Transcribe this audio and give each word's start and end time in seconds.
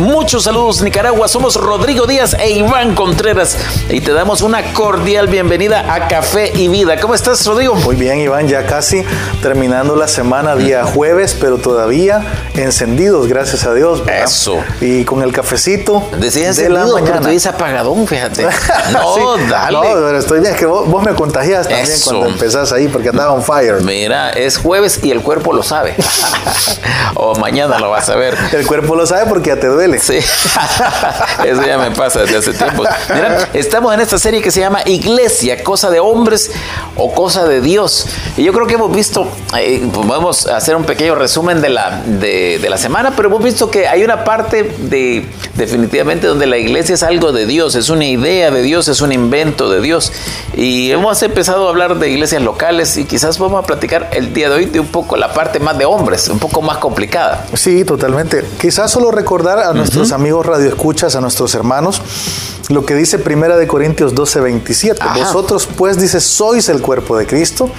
Muchos 0.00 0.44
saludos 0.44 0.80
Nicaragua, 0.80 1.28
somos 1.28 1.56
Rodrigo 1.56 2.06
Díaz 2.06 2.34
e 2.40 2.52
Iván 2.52 2.94
Contreras 2.94 3.58
y 3.90 4.00
te 4.00 4.14
damos 4.14 4.40
una 4.40 4.72
cordial 4.72 5.26
bienvenida 5.26 5.92
a 5.92 6.08
Café 6.08 6.50
y 6.54 6.68
Vida. 6.68 6.98
¿Cómo 6.98 7.14
estás 7.14 7.44
Rodrigo? 7.46 7.74
Muy 7.74 7.96
bien 7.96 8.18
Iván, 8.18 8.48
ya 8.48 8.64
casi 8.64 9.04
terminando 9.42 9.96
la 9.96 10.08
semana 10.08 10.56
día 10.56 10.86
jueves, 10.86 11.36
pero 11.38 11.58
todavía 11.58 12.24
encendidos, 12.54 13.28
gracias 13.28 13.66
a 13.66 13.74
Dios. 13.74 14.02
Eso. 14.08 14.64
Y 14.80 15.04
con 15.04 15.22
el 15.22 15.32
cafecito. 15.32 16.08
Decía 16.18 16.48
encendido, 16.48 16.98
pero 17.04 17.20
tú 17.20 17.28
dices 17.28 17.52
apagadón, 17.52 18.06
fíjate. 18.06 18.46
No, 18.92 19.36
dale. 19.48 19.72
No, 19.76 19.82
pero 19.82 20.18
estoy 20.18 20.40
bien, 20.40 20.54
es 20.54 20.58
que 20.58 20.66
vos, 20.66 21.02
me 21.04 21.14
contagias 21.14 21.68
también 21.68 21.98
cuando 22.02 22.26
empezás 22.26 22.72
ahí 22.72 22.88
porque 22.88 23.10
andaba 23.10 23.32
on 23.32 23.42
fire. 23.42 23.82
Mira, 23.82 24.30
es 24.30 24.56
jueves 24.56 25.00
y 25.02 25.10
el 25.10 25.20
cuerpo 25.20 25.52
lo 25.52 25.62
sabe. 25.62 25.94
o 27.14 27.34
mañana 27.36 27.78
lo 27.78 27.90
vas 27.90 28.08
a 28.08 28.16
ver. 28.16 28.36
El 28.52 28.66
cuerpo 28.66 28.96
lo 28.96 29.06
sabe 29.06 29.26
porque 29.28 29.50
ya 29.50 29.60
te 29.60 29.66
duele. 29.66 29.89
Sí, 29.98 30.16
eso 31.44 31.62
ya 31.66 31.78
me 31.78 31.90
pasa 31.90 32.20
desde 32.20 32.36
hace 32.36 32.52
tiempo. 32.52 32.84
Mira, 33.14 33.48
estamos 33.54 33.92
en 33.94 34.00
esta 34.00 34.18
serie 34.18 34.40
que 34.42 34.50
se 34.50 34.60
llama 34.60 34.80
Iglesia, 34.86 35.62
cosa 35.64 35.90
de 35.90 36.00
hombres 36.00 36.50
o 36.96 37.12
cosa 37.12 37.46
de 37.46 37.60
Dios. 37.60 38.06
Y 38.36 38.44
yo 38.44 38.52
creo 38.52 38.66
que 38.66 38.74
hemos 38.74 38.94
visto, 38.94 39.28
eh, 39.58 39.86
pues 39.92 40.06
vamos 40.06 40.46
a 40.46 40.56
hacer 40.56 40.76
un 40.76 40.84
pequeño 40.84 41.14
resumen 41.14 41.60
de 41.60 41.68
la, 41.70 42.02
de, 42.04 42.64
la 42.68 42.78
semana, 42.78 43.12
pero 43.16 43.28
hemos 43.28 43.42
visto 43.42 43.70
que 43.70 43.88
hay 43.88 44.04
una 44.04 44.24
parte 44.24 44.62
de 44.78 45.26
definitivamente 45.54 46.26
donde 46.26 46.46
la 46.46 46.56
iglesia 46.56 46.94
es 46.94 47.02
algo 47.02 47.32
de 47.32 47.46
Dios, 47.46 47.74
es 47.74 47.90
una 47.90 48.04
idea 48.04 48.50
de 48.50 48.62
Dios, 48.62 48.88
es 48.88 49.00
un 49.00 49.12
invento 49.12 49.70
de 49.70 49.80
Dios. 49.80 50.12
Y 50.54 50.90
hemos 50.90 51.22
empezado 51.22 51.66
a 51.66 51.70
hablar 51.70 51.98
de 51.98 52.10
iglesias 52.10 52.42
locales 52.42 52.96
y 52.96 53.04
quizás 53.04 53.38
vamos 53.38 53.62
a 53.62 53.66
platicar 53.66 54.10
el 54.12 54.32
día 54.32 54.48
de 54.48 54.56
hoy 54.56 54.64
de 54.66 54.80
un 54.80 54.86
poco 54.86 55.16
la 55.16 55.32
parte 55.32 55.60
más 55.60 55.76
de 55.78 55.84
hombres, 55.84 56.28
un 56.28 56.38
poco 56.38 56.62
más 56.62 56.78
complicada. 56.78 57.46
Sí, 57.54 57.84
totalmente. 57.84 58.44
Quizás 58.60 58.90
solo 58.90 59.10
recordar 59.10 59.58
a 59.58 59.72
nuestros 59.80 60.12
amigos 60.12 60.46
radioescuchas, 60.46 61.16
a 61.16 61.20
nuestros 61.20 61.54
hermanos, 61.54 62.02
lo 62.68 62.84
que 62.84 62.94
dice 62.94 63.18
Primera 63.18 63.56
de 63.56 63.66
Corintios 63.66 64.14
12, 64.14 64.40
27. 64.40 65.04
Vosotros 65.16 65.68
pues 65.76 65.98
dice, 66.00 66.20
sois 66.20 66.68
el 66.68 66.80
cuerpo 66.80 67.16
de 67.16 67.26
Cristo 67.26 67.70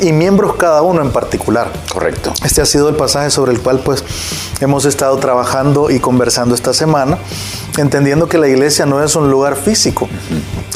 y 0.00 0.12
miembros 0.12 0.56
cada 0.56 0.82
uno 0.82 1.00
en 1.00 1.10
particular. 1.10 1.72
Correcto. 1.92 2.32
Este 2.44 2.60
ha 2.60 2.66
sido 2.66 2.88
el 2.88 2.94
pasaje 2.94 3.30
sobre 3.30 3.52
el 3.52 3.60
cual 3.60 3.80
pues 3.80 4.04
hemos 4.60 4.84
estado 4.84 5.16
trabajando 5.16 5.90
y 5.90 5.98
conversando 5.98 6.54
esta 6.54 6.72
semana, 6.74 7.18
entendiendo 7.76 8.28
que 8.28 8.38
la 8.38 8.48
iglesia 8.48 8.86
no 8.86 9.02
es 9.02 9.16
un 9.16 9.30
lugar 9.30 9.56
físico, 9.56 10.08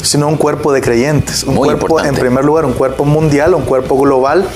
sino 0.01 0.27
un 0.27 0.37
cuerpo 0.37 0.73
de 0.73 0.81
creyentes, 0.81 1.43
un 1.43 1.55
cuerpo 1.55 2.03
en 2.03 2.15
primer 2.15 2.43
lugar, 2.43 2.65
un 2.65 2.73
cuerpo 2.73 3.05
mundial, 3.05 3.53
un 3.53 3.63
cuerpo 3.63 3.97
global 3.97 4.49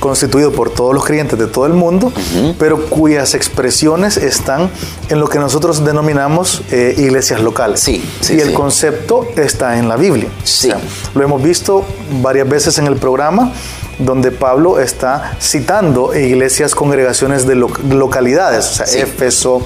constituido 0.00 0.52
por 0.52 0.70
todos 0.70 0.94
los 0.94 1.04
creyentes 1.04 1.38
de 1.38 1.46
todo 1.46 1.66
el 1.66 1.72
mundo, 1.72 2.12
pero 2.58 2.86
cuyas 2.86 3.34
expresiones 3.34 4.16
están 4.16 4.70
en 5.08 5.20
lo 5.20 5.28
que 5.28 5.38
nosotros 5.38 5.84
denominamos 5.84 6.62
eh, 6.70 6.94
iglesias 6.96 7.40
locales. 7.40 7.80
Sí, 7.80 8.02
y 8.30 8.40
el 8.40 8.52
concepto 8.52 9.26
está 9.36 9.78
en 9.78 9.88
la 9.88 9.96
Biblia. 9.96 10.28
Sí. 10.44 10.70
lo 11.14 11.22
hemos 11.22 11.42
visto 11.42 11.84
varias 12.22 12.48
veces 12.48 12.78
en 12.78 12.86
el 12.86 12.96
programa 12.96 13.52
donde 13.98 14.30
Pablo 14.30 14.78
está 14.78 15.36
citando 15.40 16.16
iglesias, 16.16 16.74
congregaciones 16.74 17.46
de 17.46 17.56
localidades, 17.56 18.66
o 18.66 18.74
sea, 18.74 19.02
Éfeso, 19.02 19.62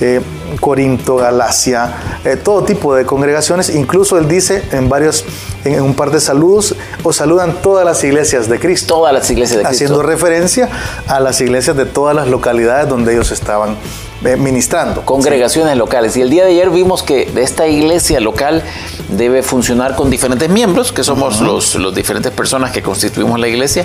eh, 0.00 0.20
Corinto, 0.60 1.16
Galacia, 1.16 1.94
eh, 2.24 2.36
todo 2.36 2.64
tipo 2.64 2.94
de 2.94 3.04
congregaciones. 3.04 3.70
Incluso 3.70 4.18
él 4.18 4.28
dice 4.28 4.62
en 4.72 4.88
varios, 4.88 5.24
en, 5.64 5.80
un 5.82 5.94
par 5.94 6.10
de 6.10 6.20
saludos, 6.20 6.74
o 7.02 7.12
saludan 7.12 7.60
todas 7.62 7.84
las 7.84 8.02
iglesias 8.04 8.48
de 8.48 8.58
Cristo. 8.58 8.94
Todas 8.94 9.12
las 9.12 9.30
iglesias 9.30 9.58
de 9.58 9.64
Cristo. 9.64 9.84
Haciendo 9.84 10.02
referencia 10.02 10.68
a 11.06 11.20
las 11.20 11.40
iglesias 11.40 11.76
de 11.76 11.86
todas 11.86 12.14
las 12.14 12.28
localidades 12.28 12.88
donde 12.88 13.12
ellos 13.12 13.30
estaban 13.32 13.76
eh, 14.24 14.36
ministrando. 14.36 15.04
Congregaciones 15.04 15.76
locales. 15.76 16.16
Y 16.16 16.22
el 16.22 16.30
día 16.30 16.44
de 16.44 16.50
ayer 16.52 16.70
vimos 16.70 17.02
que 17.02 17.30
esta 17.36 17.68
iglesia 17.68 18.18
local 18.20 18.62
debe 19.10 19.42
funcionar 19.42 19.94
con 19.94 20.10
diferentes 20.10 20.48
miembros, 20.48 20.90
que 20.90 21.04
somos 21.04 21.40
los, 21.40 21.74
los 21.74 21.94
diferentes 21.94 22.32
personas 22.32 22.70
que 22.70 22.82
constituimos 22.82 23.38
la 23.38 23.48
iglesia, 23.48 23.84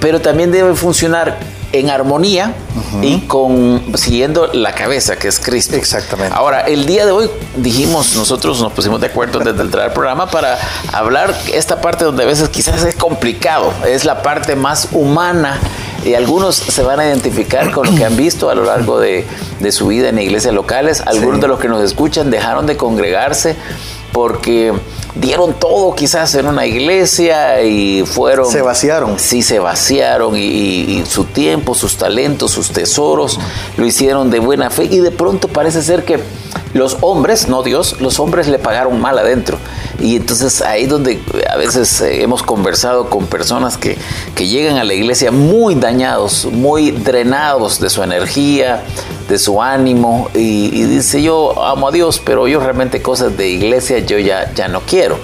pero 0.00 0.20
también 0.20 0.52
debe 0.52 0.74
funcionar 0.74 1.38
en 1.72 1.90
armonía 1.90 2.54
y 3.00 3.20
con 3.20 3.82
siguiendo 3.96 4.48
la 4.52 4.74
cabeza 4.74 5.16
que 5.16 5.28
es 5.28 5.40
Cristo. 5.40 5.76
Exactamente. 5.76 6.34
Ahora, 6.36 6.60
el 6.60 6.86
día 6.86 7.06
de 7.06 7.12
hoy 7.12 7.30
dijimos, 7.56 8.14
nosotros 8.14 8.60
nos 8.60 8.72
pusimos 8.72 9.00
de 9.00 9.06
acuerdo 9.08 9.38
desde 9.38 9.60
entrar 9.60 9.86
al 9.86 9.92
programa 9.92 10.30
para 10.30 10.58
hablar 10.92 11.34
esta 11.52 11.80
parte 11.80 12.04
donde 12.04 12.24
a 12.24 12.26
veces 12.26 12.48
quizás 12.48 12.82
es 12.84 12.94
complicado, 12.94 13.72
es 13.86 14.04
la 14.04 14.22
parte 14.22 14.56
más 14.56 14.88
humana 14.92 15.60
y 16.04 16.14
algunos 16.14 16.56
se 16.56 16.82
van 16.82 17.00
a 17.00 17.06
identificar 17.06 17.70
con 17.70 17.86
lo 17.86 17.94
que 17.94 18.04
han 18.04 18.16
visto 18.16 18.50
a 18.50 18.54
lo 18.54 18.64
largo 18.64 18.98
de, 18.98 19.26
su 19.70 19.86
vida 19.86 20.08
en 20.08 20.18
iglesias 20.18 20.52
locales, 20.52 21.00
algunos 21.06 21.40
de 21.40 21.48
los 21.48 21.60
que 21.60 21.68
nos 21.68 21.82
escuchan 21.82 22.30
dejaron 22.30 22.66
de 22.66 22.76
congregarse 22.76 23.56
porque 24.12 24.72
dieron 25.14 25.54
todo 25.54 25.94
quizás 25.94 26.34
en 26.34 26.46
una 26.46 26.66
iglesia 26.66 27.62
y 27.62 28.04
fueron... 28.04 28.46
Se 28.50 28.62
vaciaron. 28.62 29.18
Sí, 29.18 29.42
se 29.42 29.58
vaciaron 29.58 30.36
y, 30.36 31.04
su 31.06 31.24
tiempo, 31.24 31.74
sus 31.74 31.96
talentos, 31.96 32.50
sus 32.50 32.70
tesoros 32.70 33.38
lo 33.76 33.86
hicieron 33.86 34.30
de 34.30 34.38
buena 34.38 34.70
fe 34.70 34.84
y 34.84 34.98
de 34.98 35.10
pronto 35.10 35.48
parece 35.48 35.82
ser 35.82 36.04
que 36.04 36.20
los 36.74 36.98
hombres, 37.00 37.48
no 37.48 37.62
Dios, 37.62 38.00
los 38.00 38.20
hombres 38.20 38.48
le 38.48 38.58
pagaron 38.58 39.00
mal 39.00 39.18
adentro. 39.18 39.58
Y 40.02 40.16
entonces 40.16 40.60
ahí 40.62 40.86
donde 40.86 41.22
a 41.48 41.56
veces 41.56 42.00
eh, 42.00 42.22
hemos 42.22 42.42
conversado 42.42 43.08
con 43.08 43.26
personas 43.26 43.78
que, 43.78 43.96
que 44.34 44.48
llegan 44.48 44.76
a 44.76 44.84
la 44.84 44.94
iglesia 44.94 45.30
muy 45.30 45.76
dañados, 45.76 46.46
muy 46.46 46.90
drenados 46.90 47.78
de 47.78 47.88
su 47.88 48.02
energía, 48.02 48.82
de 49.28 49.38
su 49.38 49.62
ánimo 49.62 50.28
y, 50.34 50.70
dice 50.86 51.22
yo 51.22 51.64
amo 51.64 51.88
a 51.88 51.92
Dios, 51.92 52.20
pero 52.24 52.48
yo 52.48 52.58
realmente 52.58 53.00
cosas 53.00 53.36
de 53.36 53.48
iglesia 53.48 54.00
yo 54.00 54.18
ya, 54.18 54.52
ya 54.54 54.66
no 54.66 54.80
quiero. 54.80 55.18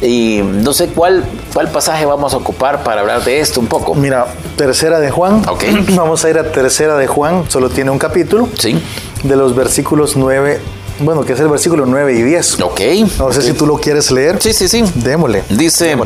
Y 0.00 0.40
no 0.42 0.72
sé 0.72 0.88
cuál, 0.88 1.24
cuál 1.52 1.70
pasaje 1.70 2.06
vamos 2.06 2.32
a 2.32 2.36
ocupar 2.36 2.84
para 2.84 3.00
hablar 3.00 3.24
de 3.24 3.40
esto 3.40 3.58
un 3.58 3.66
poco. 3.66 3.94
Mira, 3.94 4.26
tercera 4.56 5.00
de 5.00 5.10
Juan. 5.10 5.42
Ok. 5.48 5.64
Vamos 5.94 6.24
a 6.24 6.30
ir 6.30 6.38
a 6.38 6.50
tercera 6.50 6.96
de 6.96 7.06
Juan, 7.06 7.44
solo 7.48 7.70
tiene 7.70 7.92
un 7.92 8.00
capítulo. 8.00 8.48
Sí. 8.58 8.82
De 9.22 9.36
los 9.36 9.54
versículos 9.54 10.16
9 10.16 10.60
bueno, 11.00 11.24
que 11.24 11.32
es 11.32 11.40
el 11.40 11.48
versículo 11.48 11.86
9 11.86 12.14
y 12.14 12.22
10. 12.22 12.60
Ok. 12.60 12.80
No 13.18 13.32
sé 13.32 13.42
si 13.42 13.52
tú 13.52 13.66
lo 13.66 13.76
quieres 13.76 14.10
leer. 14.10 14.38
Sí, 14.40 14.52
sí, 14.52 14.68
sí. 14.68 14.84
Démosle. 14.94 15.44
Dice, 15.48 15.96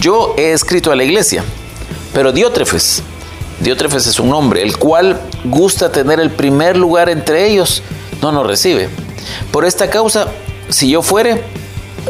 yo 0.00 0.34
he 0.36 0.52
escrito 0.52 0.92
a 0.92 0.96
la 0.96 1.04
iglesia, 1.04 1.44
pero 2.12 2.32
Diótrefes, 2.32 3.02
Diótrefes 3.60 4.06
es 4.06 4.18
un 4.18 4.32
hombre, 4.32 4.62
el 4.62 4.76
cual 4.76 5.20
gusta 5.44 5.90
tener 5.92 6.20
el 6.20 6.30
primer 6.30 6.76
lugar 6.76 7.08
entre 7.08 7.46
ellos, 7.48 7.82
no 8.20 8.32
nos 8.32 8.46
recibe. 8.46 8.88
Por 9.50 9.64
esta 9.64 9.90
causa, 9.90 10.28
si 10.68 10.90
yo 10.90 11.02
fuere, 11.02 11.42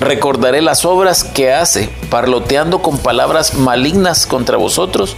recordaré 0.05 0.63
las 0.63 0.85
obras 0.85 1.25
que 1.25 1.53
hace, 1.53 1.89
parloteando 2.11 2.83
con 2.83 2.99
palabras 2.99 3.55
malignas 3.55 4.27
contra 4.27 4.57
vosotros, 4.57 5.17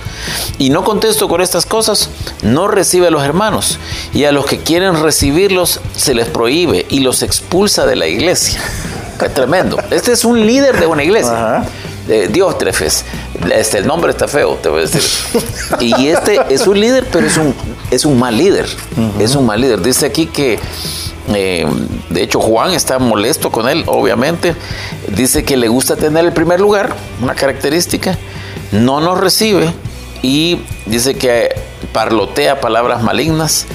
y 0.59 0.71
no 0.71 0.85
contesto 0.85 1.29
con 1.29 1.41
estas 1.41 1.67
cosas, 1.67 2.11
no 2.43 2.69
recibe 2.69 3.09
a 3.09 3.11
los 3.11 3.23
hermanos, 3.23 3.79
y 4.13 4.25
a 4.25 4.33
los 4.33 4.47
que 4.47 4.59
quieren 4.59 5.03
recibirlos 5.03 5.81
se 5.95 6.15
les 6.15 6.29
prohíbe 6.29 6.87
y 6.89 7.01
los 7.01 7.23
expulsa 7.23 7.87
de 7.87 7.97
la 7.97 8.07
iglesia. 8.07 8.61
Qué 9.19 9.29
tremendo. 9.29 9.79
Este 9.91 10.13
es 10.13 10.25
un 10.25 10.45
líder 10.45 10.79
de 10.79 10.87
una 10.87 11.03
iglesia. 11.03 11.65
Eh, 12.09 12.29
Diótrefes. 12.31 13.05
Este, 13.51 13.79
el 13.79 13.87
nombre 13.87 14.11
está 14.11 14.29
feo, 14.29 14.59
te 14.61 14.69
voy 14.69 14.81
a 14.81 14.87
decir. 14.87 15.03
Y 15.81 16.09
este 16.09 16.41
es 16.51 16.67
un 16.67 16.79
líder, 16.79 17.07
pero 17.11 17.27
es 17.27 17.37
un, 17.37 17.55
es 17.91 18.05
un 18.05 18.19
mal 18.19 18.37
líder. 18.37 18.67
Es 19.19 19.35
un 19.35 19.47
mal 19.47 19.61
líder. 19.61 19.81
Dice 19.81 20.07
aquí 20.07 20.27
que, 20.27 20.59
eh, 21.29 21.67
de 22.11 22.23
hecho, 22.23 22.41
Juan 22.41 22.73
está 22.73 22.99
molesto 22.99 23.51
con 23.51 23.69
él, 23.69 23.85
obviamente. 23.87 24.55
Dice 25.09 25.45
que 25.45 25.57
le 25.57 25.69
gusta 25.69 25.97
tener 25.97 26.25
el 26.25 26.33
primer 26.33 26.61
lugar, 26.61 26.95
una 27.23 27.35
característica. 27.35 28.19
No 28.73 29.01
nos 29.01 29.19
recibe 29.19 29.73
y 30.23 30.63
dice 30.87 31.15
que 31.15 31.55
parlotea 31.93 32.61
palabras 32.61 33.03
malignas. 33.03 33.67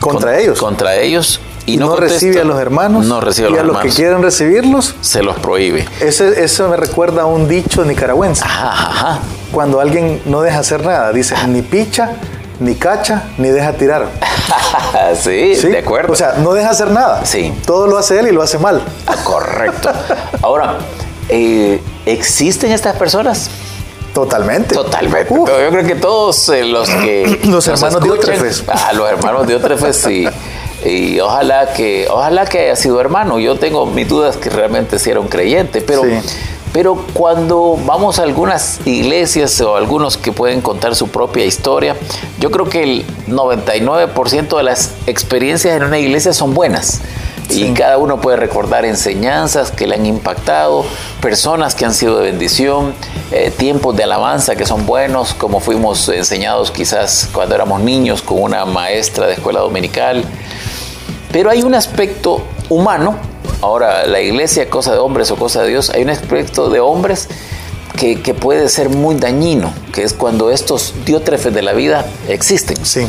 Contra 0.00 0.38
ellos. 0.38 0.58
Contra 0.58 0.96
ellos 0.96 1.40
y, 1.66 1.76
no, 1.76 1.96
recibe 1.96 2.40
a 2.40 2.44
los 2.44 2.58
hermanos. 2.58 3.06
No 3.06 3.20
recibe 3.20 3.48
a 3.48 3.50
los 3.50 3.58
y 3.58 3.60
a 3.60 3.64
los 3.64 3.78
que 3.78 3.88
quieren 3.90 4.22
recibirlos. 4.22 4.96
Se 5.00 5.22
los 5.22 5.38
prohíbe. 5.38 5.86
Ese, 6.00 6.42
eso 6.42 6.68
me 6.68 6.76
recuerda 6.76 7.22
a 7.22 7.26
un 7.26 7.48
dicho 7.48 7.84
nicaragüense. 7.84 8.44
Cuando 9.52 9.80
alguien 9.80 10.22
no 10.24 10.42
deja 10.42 10.60
hacer 10.60 10.84
nada, 10.84 11.12
dice 11.12 11.34
ni 11.48 11.62
picha, 11.62 12.12
ni 12.60 12.74
cacha, 12.74 13.24
ni 13.38 13.48
deja 13.48 13.72
tirar. 13.72 14.06
sí, 15.20 15.54
de 15.54 15.78
acuerdo. 15.78 16.12
O 16.12 16.16
sea, 16.16 16.34
no 16.38 16.52
deja 16.52 16.70
hacer 16.70 16.90
nada. 16.90 17.24
Sí. 17.24 17.52
Todo 17.66 17.86
lo 17.86 17.98
hace 17.98 18.20
él 18.20 18.28
y 18.28 18.32
lo 18.32 18.42
hace 18.42 18.58
mal. 18.58 18.82
Ah, 19.06 19.16
correcto. 19.24 19.90
Ahora, 20.42 20.78
eh, 21.28 21.80
¿existen 22.06 22.70
estas 22.70 22.96
personas? 22.96 23.50
Totalmente. 24.12 24.74
Totalmente. 24.74 25.32
Yo 25.34 25.70
creo 25.70 25.86
que 25.86 25.94
todos 25.94 26.48
eh, 26.50 26.64
los 26.64 26.88
que. 27.02 27.40
los 27.44 27.66
hermanos 27.66 28.02
Diótrefes. 28.02 28.64
Ah, 28.68 28.92
los 28.92 29.08
hermanos 29.08 29.46
Diótrefes 29.46 30.06
y, 30.08 30.28
y 30.84 31.20
ojalá 31.20 31.72
que, 31.72 32.06
ojalá 32.10 32.44
que 32.44 32.58
haya 32.58 32.76
sido 32.76 33.00
hermano. 33.00 33.38
Yo 33.38 33.56
tengo 33.58 33.86
mis 33.86 34.08
dudas 34.08 34.36
que 34.36 34.50
realmente 34.50 34.98
si 34.98 35.10
era 35.10 35.20
un 35.20 35.28
creyente, 35.28 35.80
pero. 35.80 36.02
Pero 36.72 37.04
cuando 37.14 37.76
vamos 37.84 38.18
a 38.18 38.22
algunas 38.22 38.80
iglesias 38.86 39.60
o 39.60 39.74
algunos 39.76 40.16
que 40.16 40.30
pueden 40.30 40.60
contar 40.60 40.94
su 40.94 41.08
propia 41.08 41.44
historia, 41.44 41.96
yo 42.38 42.50
creo 42.50 42.68
que 42.68 42.82
el 42.82 43.06
99% 43.26 44.56
de 44.56 44.62
las 44.62 44.94
experiencias 45.06 45.76
en 45.76 45.82
una 45.82 45.98
iglesia 45.98 46.32
son 46.32 46.54
buenas. 46.54 47.00
Y 47.52 47.72
cada 47.72 47.98
uno 47.98 48.20
puede 48.20 48.36
recordar 48.36 48.84
enseñanzas 48.84 49.72
que 49.72 49.88
le 49.88 49.96
han 49.96 50.06
impactado, 50.06 50.84
personas 51.20 51.74
que 51.74 51.84
han 51.84 51.92
sido 51.92 52.18
de 52.18 52.30
bendición, 52.30 52.94
eh, 53.32 53.50
tiempos 53.50 53.96
de 53.96 54.04
alabanza 54.04 54.54
que 54.54 54.64
son 54.64 54.86
buenos, 54.86 55.34
como 55.34 55.58
fuimos 55.58 56.08
enseñados 56.08 56.70
quizás 56.70 57.28
cuando 57.32 57.56
éramos 57.56 57.80
niños 57.80 58.22
con 58.22 58.40
una 58.40 58.64
maestra 58.66 59.26
de 59.26 59.34
escuela 59.34 59.58
dominical. 59.58 60.24
Pero 61.32 61.50
hay 61.50 61.62
un 61.62 61.74
aspecto 61.74 62.42
humano, 62.68 63.16
ahora 63.62 64.06
la 64.06 64.20
iglesia, 64.20 64.68
cosa 64.68 64.92
de 64.92 64.98
hombres 64.98 65.30
o 65.30 65.36
cosa 65.36 65.62
de 65.62 65.68
Dios, 65.68 65.90
hay 65.90 66.02
un 66.02 66.10
aspecto 66.10 66.70
de 66.70 66.80
hombres 66.80 67.28
que, 67.96 68.34
puede 68.34 68.68
ser 68.70 68.88
muy 68.88 69.16
dañino, 69.16 69.74
que 69.92 70.02
es 70.02 70.14
cuando 70.14 70.50
estos 70.50 70.94
diótrefes 71.04 71.52
de 71.52 71.60
la 71.60 71.74
vida 71.74 72.06
existen. 72.28 72.82
Sí. 72.84 73.06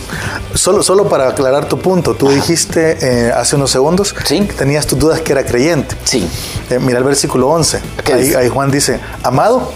Solo, 0.53 0.83
solo 0.83 1.07
para 1.07 1.29
aclarar 1.29 1.69
tu 1.69 1.79
punto, 1.79 2.13
tú 2.15 2.29
dijiste 2.29 2.97
eh, 3.01 3.31
hace 3.31 3.55
unos 3.55 3.71
segundos 3.71 4.11
que 4.11 4.41
tenías 4.57 4.85
tus 4.85 4.99
dudas 4.99 5.21
que 5.21 5.31
era 5.31 5.45
creyente. 5.45 5.95
Sí. 6.03 6.27
Eh, 6.69 6.79
mira 6.79 6.97
el 6.97 7.05
versículo 7.05 7.47
11. 7.49 7.79
Ahí, 8.13 8.33
ahí 8.33 8.49
Juan 8.49 8.69
dice, 8.69 8.99
amado, 9.23 9.71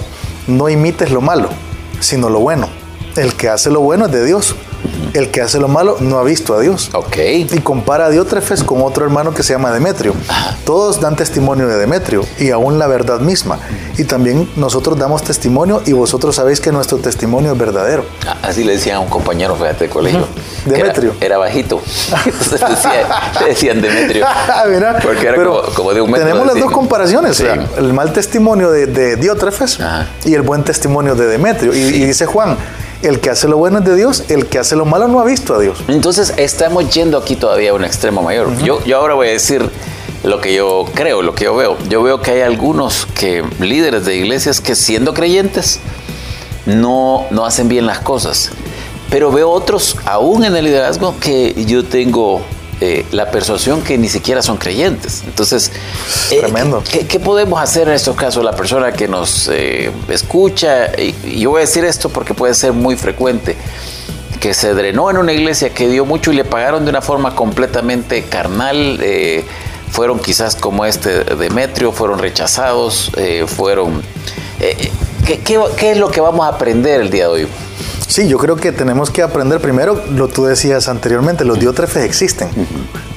no 0.48 0.68
imites 0.68 1.10
lo 1.12 1.22
malo, 1.22 1.50
sino 2.02 2.30
lo 2.30 2.40
bueno. 2.40 2.68
El 3.16 3.36
que 3.36 3.48
hace 3.48 3.70
lo 3.70 3.80
bueno 3.80 4.08
es 4.08 4.12
de 4.12 4.26
Dios 4.26 4.54
el 5.14 5.32
que 5.32 5.42
hace 5.42 5.60
lo 5.60 5.68
malo 5.68 5.98
no 6.00 6.20
ha 6.20 6.24
visto 6.24 6.56
a 6.56 6.60
Dios. 6.60 6.90
Ok. 6.94 7.18
Y 7.18 7.60
compara 7.60 8.08
a 8.08 8.10
Diótrefes 8.10 8.64
con 8.64 8.82
otro 8.82 9.06
hermano 9.06 9.34
que 9.34 9.44
se 9.44 9.54
llama 9.54 9.72
Demetrio. 9.72 10.14
Todos 10.66 11.00
dan 11.00 11.16
testimonio 11.16 11.68
de 11.68 11.78
Demetrio 11.78 12.24
y 12.38 12.52
aún 12.52 12.80
la 12.80 12.88
verdad 12.88 13.20
misma. 13.20 13.60
Y 13.98 14.04
también 14.04 14.50
nosotros 14.56 14.98
damos 14.98 15.24
testimonio 15.24 15.82
y 15.86 15.94
vosotros 15.94 16.36
sabéis 16.36 16.60
que 16.60 16.72
nuestro 16.72 16.98
testimonio 16.98 17.54
es 17.54 17.58
verdadero. 17.58 18.06
Ah, 18.28 18.38
así 18.44 18.64
le 18.64 18.74
decían 18.74 18.98
a 18.98 19.00
un 19.00 19.10
compañero, 19.10 19.56
fíjate, 19.56 19.86
de 19.86 19.90
colegio. 19.90 20.28
Demetrio. 20.66 21.14
Era, 21.22 21.38
bajito. 21.38 21.82
Entonces 22.26 22.62
le 23.42 23.48
decían 23.48 23.82
Demetrio. 23.82 24.26
Mira, 24.70 25.00
porque 25.02 25.28
era 25.28 25.38
como, 25.76 25.94
de 25.94 26.02
un 26.02 26.12
metro. 26.12 26.28
Tenemos 26.28 26.48
las 26.48 26.60
dos 26.60 26.72
comparaciones. 26.72 27.40
el 27.40 27.94
mal 27.94 28.12
testimonio 28.14 28.72
de, 28.72 28.88
de 28.88 29.16
Diótrefes 29.16 29.80
y 30.26 30.34
el 30.34 30.42
buen 30.42 30.64
testimonio 30.64 31.16
de 31.16 31.28
Demetrio. 31.28 31.74
y 31.74 32.06
dice 32.06 32.26
Juan, 32.26 32.58
el 33.08 33.20
que 33.20 33.30
hace 33.30 33.48
lo 33.48 33.58
bueno 33.58 33.80
es 33.80 33.86
de 33.86 33.96
Dios, 33.96 34.24
el 34.30 34.48
que 34.48 34.60
hace 34.60 34.76
lo 34.76 34.86
malo 34.86 35.08
no 35.08 35.20
ha 35.20 35.26
visto 35.26 35.56
a 35.56 35.60
Dios. 35.60 35.84
Entonces 35.88 36.34
estamos 36.38 36.94
yendo 36.94 37.18
aquí 37.18 37.36
todavía 37.36 37.72
a 37.72 37.74
un 37.74 37.84
extremo 37.84 38.22
mayor. 38.22 38.56
yo, 38.64 38.84
yo 38.84 38.98
ahora 38.98 39.14
voy 39.14 39.28
a 39.28 39.32
decir 39.32 39.70
lo 40.24 40.42
que 40.42 40.54
yo 40.54 40.86
creo, 40.94 41.22
lo 41.22 41.36
que 41.36 41.46
yo 41.46 41.56
veo. 41.56 41.78
Yo 41.88 42.02
veo 42.02 42.22
que 42.22 42.32
hay 42.32 42.42
algunos 42.42 43.06
que 43.06 43.44
líderes 43.60 44.06
de 44.06 44.16
iglesias 44.16 44.60
que 44.60 44.76
siendo 44.76 45.14
creyentes 45.14 45.80
no, 46.66 47.26
no 47.30 47.46
hacen 47.46 47.70
bien 47.70 47.86
las 47.86 48.00
cosas. 48.00 48.52
Pero 49.10 49.32
veo 49.32 49.50
otros, 49.52 49.98
aún 50.06 50.44
en 50.44 50.56
el 50.56 50.66
liderazgo, 50.66 51.16
que 51.20 51.66
yo 51.66 51.86
tengo 51.86 52.42
eh, 52.82 53.06
la 53.12 53.32
persuasión 53.32 53.82
que 53.82 53.98
ni 53.98 54.10
siquiera 54.10 54.42
son 54.42 54.58
creyentes. 54.58 55.24
Entonces, 55.26 55.72
eh, 56.30 56.40
Tremendo. 56.40 56.84
¿qué, 57.08 57.20
podemos 57.22 57.62
hacer 57.62 57.88
en 57.88 57.94
estos 57.94 58.18
casos? 58.18 58.44
La 58.44 58.54
persona 58.54 58.92
que 58.92 59.08
nos 59.08 59.50
eh, 59.52 59.92
escucha, 60.10 60.88
y, 61.00 61.40
yo 61.40 61.52
voy 61.52 61.60
a 61.60 61.62
decir 61.62 61.86
esto 61.86 62.10
porque 62.10 62.34
puede 62.34 62.54
ser 62.54 62.74
muy 62.74 62.98
frecuente, 62.98 63.56
que 64.42 64.54
se 64.54 64.74
drenó 64.74 65.10
en 65.10 65.18
una 65.18 65.32
iglesia 65.32 65.74
que 65.74 65.88
dio 65.88 66.06
mucho 66.06 66.34
y 66.34 66.36
le 66.36 66.44
pagaron 66.44 66.84
de 66.84 66.90
una 66.90 67.02
forma 67.02 67.34
completamente 67.34 68.24
carnal. 68.24 69.00
fueron 69.90 70.20
quizás 70.20 70.58
como 70.58 70.84
este 70.86 71.24
Demetrio, 71.24 71.94
fueron 71.94 72.20
rechazados, 72.20 73.10
fueron... 73.48 74.02
¿qué, 75.26 75.40
qué 75.40 75.92
es 75.92 75.98
lo 75.98 76.12
que 76.12 76.20
vamos 76.20 76.46
a 76.46 76.50
aprender 76.50 77.00
el 77.00 77.10
día 77.10 77.24
de 77.24 77.30
hoy? 77.30 77.48
Sí, 78.08 78.28
yo 78.28 78.38
creo 78.38 78.56
que 78.56 78.72
tenemos 78.72 79.10
que 79.10 79.22
aprender 79.24 79.60
primero, 79.60 80.02
lo 80.12 80.28
tú 80.28 80.46
decías 80.46 80.88
anteriormente, 80.88 81.44
los 81.44 81.60
diótrefes 81.60 82.04
existen, 82.04 82.50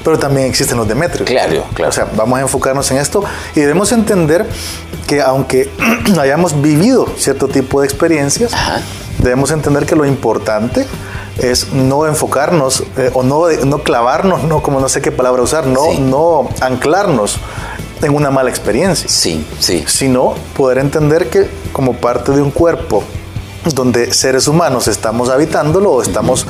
pero 0.03 0.17
también 0.17 0.47
existen 0.47 0.77
los 0.77 0.87
demetrios. 0.87 1.29
Claro, 1.29 1.65
claro. 1.73 1.89
O 1.89 1.93
sea, 1.93 2.07
vamos 2.15 2.39
a 2.39 2.41
enfocarnos 2.41 2.89
en 2.91 2.97
esto 2.97 3.23
y 3.55 3.59
debemos 3.59 3.91
entender 3.91 4.47
que 5.07 5.21
aunque 5.21 5.69
hayamos 6.19 6.61
vivido 6.61 7.07
cierto 7.17 7.47
tipo 7.47 7.81
de 7.81 7.87
experiencias, 7.87 8.51
debemos 9.19 9.51
entender 9.51 9.85
que 9.85 9.95
lo 9.95 10.05
importante 10.05 10.85
es 11.37 11.71
no 11.71 12.05
enfocarnos 12.05 12.83
eh, 12.97 13.11
o 13.13 13.23
no, 13.23 13.49
no 13.49 13.83
clavarnos, 13.83 14.43
no 14.43 14.61
como 14.61 14.79
no 14.79 14.89
sé 14.89 15.01
qué 15.01 15.11
palabra 15.11 15.41
usar, 15.41 15.67
no, 15.67 15.93
no 15.99 16.49
anclarnos 16.61 17.39
en 18.01 18.15
una 18.15 18.31
mala 18.31 18.49
experiencia. 18.49 19.09
Sí, 19.09 19.45
sí. 19.59 19.83
Sino 19.87 20.35
poder 20.55 20.79
entender 20.79 21.29
que 21.29 21.49
como 21.71 21.93
parte 21.93 22.31
de 22.31 22.41
un 22.41 22.51
cuerpo 22.51 23.03
donde 23.73 24.13
seres 24.13 24.47
humanos 24.47 24.87
estamos 24.87 25.29
habitándolo 25.29 25.91
o 25.91 26.01
estamos 26.01 26.45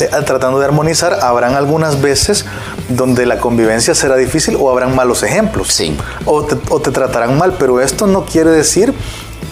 eh, 0.00 0.08
tratando 0.24 0.60
de 0.60 0.64
armonizar, 0.64 1.18
habrán 1.22 1.54
algunas 1.54 2.00
veces 2.00 2.44
donde 2.88 3.26
la 3.26 3.38
convivencia 3.38 3.94
será 3.94 4.16
difícil 4.16 4.56
o 4.58 4.70
habrán 4.70 4.94
malos 4.94 5.22
ejemplos. 5.22 5.72
Sí. 5.72 5.96
O 6.24 6.44
te, 6.44 6.90
tratarán 6.90 7.36
mal, 7.36 7.56
pero 7.58 7.80
esto 7.80 8.06
no 8.06 8.24
quiere 8.24 8.50
decir 8.50 8.94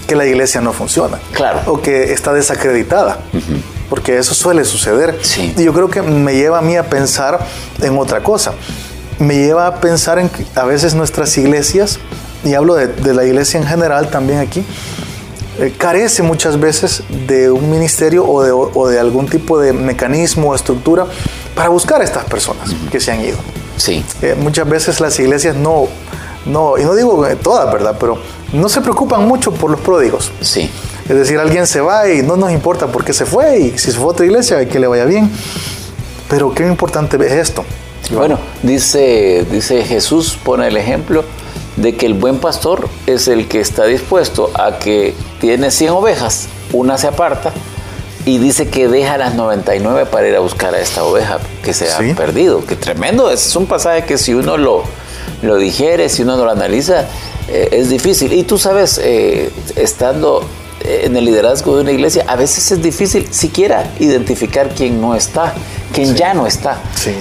que 0.07 0.15
la 0.15 0.25
iglesia 0.25 0.61
no 0.61 0.73
funciona. 0.73 1.19
Claro. 1.33 1.61
O 1.67 1.81
que 1.81 2.13
está 2.13 2.33
desacreditada. 2.33 3.19
Porque 3.91 4.19
eso 4.19 4.35
suele 4.35 4.65
suceder. 4.65 5.19
Sí. 5.23 5.53
Y 5.57 5.65
yo 5.65 5.73
creo 5.73 5.89
que 5.89 6.03
me 6.03 6.35
lleva 6.35 6.59
a 6.59 6.63
mí 6.63 6.77
a 6.77 6.89
pensar 6.89 7.41
en 7.83 7.99
otra 7.99 8.23
cosa. 8.23 8.53
Me 9.19 9.37
lleva 9.37 9.67
a 9.67 9.81
pensar 9.81 10.19
en 10.19 10.29
que 10.29 10.47
a 10.55 10.65
veces 10.65 10.95
nuestras 10.95 11.37
iglesias, 11.39 11.99
y 12.45 12.55
hablo 12.55 12.75
de, 12.75 12.89
de 12.89 13.15
la 13.15 13.25
iglesia 13.25 13.59
en 13.59 13.67
general 13.67 14.11
también 14.11 14.39
aquí, 14.39 14.65
eh, 15.59 15.75
carece 15.77 16.23
muchas 16.23 16.59
veces 16.61 17.03
de 17.27 17.51
un 17.51 17.71
ministerio 17.71 18.27
o 18.27 18.43
de, 18.43 18.53
o 18.53 18.89
de, 18.89 18.99
algún 18.99 19.27
tipo 19.27 19.59
de 19.59 19.73
mecanismo 19.73 20.51
o 20.51 20.55
estructura 20.55 21.07
para 21.55 21.69
buscar 21.69 22.01
a 22.01 22.05
estas 22.05 22.25
personas 22.25 22.75
que 22.91 23.01
se 23.01 23.13
han 23.13 23.21
ido. 23.23 23.39
Sí. 23.77 24.05
Eh, 24.23 24.35
muchas 24.39 24.69
veces 24.69 25.01
las 25.01 25.19
iglesias 25.19 25.57
no, 25.57 25.89
no, 26.45 26.79
y 26.79 26.85
no 26.85 26.95
digo 26.95 27.27
todas, 27.43 27.73
¿verdad? 27.73 27.97
Pero 27.99 28.19
no 28.53 28.69
se 28.69 28.81
preocupan 28.81 29.27
mucho 29.27 29.53
por 29.53 29.71
los 29.71 29.81
pródigos. 29.81 30.31
Sí. 30.41 30.71
Es 31.09 31.17
decir, 31.17 31.39
alguien 31.39 31.67
se 31.67 31.81
va 31.81 32.09
y 32.11 32.23
no 32.23 32.37
nos 32.37 32.51
importa 32.51 32.89
por 32.89 33.05
qué 33.05 33.13
se 33.13 33.27
fue 33.27 33.59
y 33.61 33.79
si 33.79 33.93
se 33.93 33.99
fue 33.99 34.05
a 34.05 34.09
otra 34.09 34.27
iglesia, 34.27 34.69
que 34.69 34.79
le 34.79 34.87
vaya 34.87 35.05
bien. 35.05 35.31
Pero 36.29 36.53
qué 36.53 36.67
importante 36.67 37.17
es 37.25 37.33
esto. 37.33 37.65
Bueno, 38.13 38.39
dice, 38.63 39.47
dice 39.51 39.85
Jesús, 39.85 40.39
pone 40.43 40.69
el 40.69 40.77
ejemplo 40.77 41.25
de 41.77 41.95
que 41.95 42.07
el 42.07 42.15
buen 42.15 42.39
pastor 42.39 42.89
es 43.07 43.29
el 43.29 43.49
que 43.49 43.61
está 43.61 43.85
dispuesto 43.85 44.51
a 44.55 44.79
que 44.79 45.15
tiene 45.47 45.71
100 45.71 45.91
ovejas, 45.91 46.49
una 46.73 46.99
se 46.99 47.07
aparta 47.07 47.53
y 48.25 48.39
dice 48.39 48.67
que 48.67 48.89
deja 48.89 49.17
las 49.17 49.37
99 49.37 50.07
para 50.07 50.27
ir 50.27 50.35
a 50.35 50.41
buscar 50.41 50.75
a 50.75 50.81
esta 50.81 51.05
oveja 51.05 51.39
que 51.63 51.73
se 51.73 51.89
ha 51.89 51.99
perdido. 52.17 52.67
Qué 52.67 52.75
tremendo, 52.75 53.31
es 53.31 53.55
un 53.55 53.67
pasaje 53.67 54.05
que 54.05 54.19
si 54.19 54.35
uno 54.35 54.57
lo, 54.57 54.83
lo 55.43 55.57
digiere, 55.57 56.09
si 56.09 56.23
uno 56.23 56.37
lo 56.37 56.51
analiza, 56.51 57.05
eh, 57.47 57.69
es 57.71 57.89
difícil. 57.91 58.33
Y 58.33 58.43
tú 58.43 58.59
sabes, 58.59 59.01
eh, 59.01 59.53
estando 59.77 60.43
en 60.81 61.17
el 61.17 61.25
liderazgo 61.25 61.77
de 61.77 61.83
una 61.83 61.93
iglesia, 61.93 62.25
a 62.27 62.37
veces 62.37 62.71
es 62.71 62.83
difícil 62.83 63.29
siquiera 63.33 63.91
identificar 63.99 64.71
quién 64.75 65.01
no 65.01 65.15
está, 65.15 65.55
quién 65.93 66.15
ya 66.15 66.35
no 66.35 66.47
está. 66.47 66.81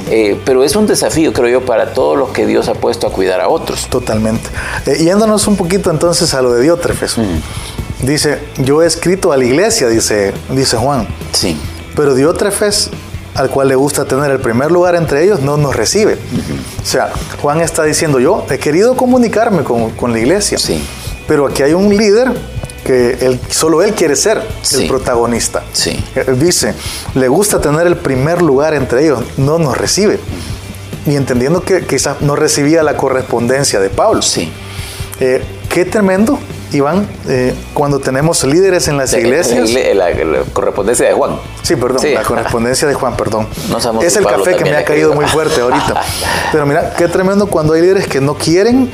Eh, 0.10 0.40
pero 0.46 0.64
es 0.64 0.76
un 0.76 0.88
desafío, 0.88 1.34
creo 1.34 1.48
yo, 1.48 1.66
para 1.66 1.94
todos 1.94 2.18
los 2.18 2.30
que 2.30 2.46
Dios 2.46 2.68
ha 2.68 2.74
puesto 2.74 3.08
a 3.08 3.12
cuidar 3.12 3.42
a 3.42 3.50
otros. 3.50 3.88
Totalmente. 3.88 4.50
Eh, 4.86 5.04
yéndonos 5.04 5.48
un 5.48 5.56
poquito 5.56 5.90
entonces 5.90 6.34
a 6.34 6.42
lo 6.42 6.54
de 6.54 6.62
Diótrefes. 6.64 7.16
Dice, 8.02 8.40
yo 8.58 8.84
he 8.84 8.86
escrito 8.86 9.32
a 9.32 9.38
la 9.38 9.46
iglesia, 9.46 9.88
dice, 9.88 10.34
dice 10.50 10.78
Juan. 10.78 11.08
Sí. 11.34 11.58
Pero 11.96 12.14
Diótrefes, 12.14 12.90
al 13.36 13.50
cual 13.50 13.70
le 13.70 13.76
gusta 13.76 14.06
tener 14.06 14.32
el 14.32 14.40
primer 14.40 14.72
lugar 14.72 14.96
entre 14.96 15.24
ellos, 15.24 15.42
no 15.42 15.58
nos 15.58 15.76
recibe. 15.76 16.18
O 16.82 16.86
sea, 16.86 17.12
Juan 17.42 17.62
está 17.62 17.84
diciendo, 17.84 18.20
yo 18.20 18.46
he 18.50 18.60
querido 18.60 18.96
comunicarme 18.96 19.64
con, 19.64 19.92
con 19.92 20.12
la 20.12 20.20
iglesia. 20.20 20.58
Sí. 20.58 20.84
Pero 21.28 21.48
aquí 21.48 21.64
hay 21.64 21.74
un 21.74 21.96
líder 21.96 22.32
que 22.86 23.18
él, 23.22 23.40
solo 23.50 23.82
él 23.82 23.94
quiere 23.94 24.16
ser 24.16 24.42
el 24.74 24.88
protagonista. 24.88 25.64
Sí. 25.74 26.02
Él 26.16 26.38
dice, 26.40 26.76
le 27.16 27.28
gusta 27.28 27.60
tener 27.60 27.88
el 27.88 27.98
primer 27.98 28.42
lugar 28.42 28.74
entre 28.74 29.04
ellos, 29.06 29.24
no 29.38 29.58
nos 29.58 29.78
recibe. 29.78 30.20
Y 31.08 31.16
entendiendo 31.16 31.62
que 31.62 31.86
quizás 31.86 32.22
no 32.22 32.36
recibía 32.36 32.84
la 32.84 32.96
correspondencia 32.96 33.80
de 33.80 33.90
Pablo. 33.90 34.22
Sí. 34.22 34.52
Eh, 35.20 35.44
qué 35.70 35.86
tremendo, 35.86 36.40
Iván, 36.76 37.08
eh, 37.28 37.54
cuando 37.74 38.00
tenemos 38.00 38.44
líderes 38.44 38.88
en 38.88 38.98
las 38.98 39.14
iglesias. 39.14 39.72
La, 39.96 40.12
correspondencia 40.54 41.08
de 41.08 41.14
Juan. 41.14 41.40
Sí, 41.62 41.76
perdón, 41.76 42.14
la 42.14 42.24
correspondencia 42.24 42.88
de 42.88 42.94
Juan, 42.94 43.16
perdón. 43.18 43.48
es 44.02 44.16
el 44.16 44.26
café 44.26 44.56
que 44.56 44.64
me 44.64 44.76
ha 44.76 44.86
caído 44.86 45.14
muy 45.14 45.26
fuerte 45.26 45.62
ahorita. 45.62 46.02
Pero 46.52 46.66
mira, 46.66 46.94
qué 46.96 47.08
tremendo 47.08 47.48
cuando 47.48 47.74
hay 47.74 47.82
líderes 47.82 48.08
que 48.08 48.22
no 48.22 48.36
quieren 48.36 48.90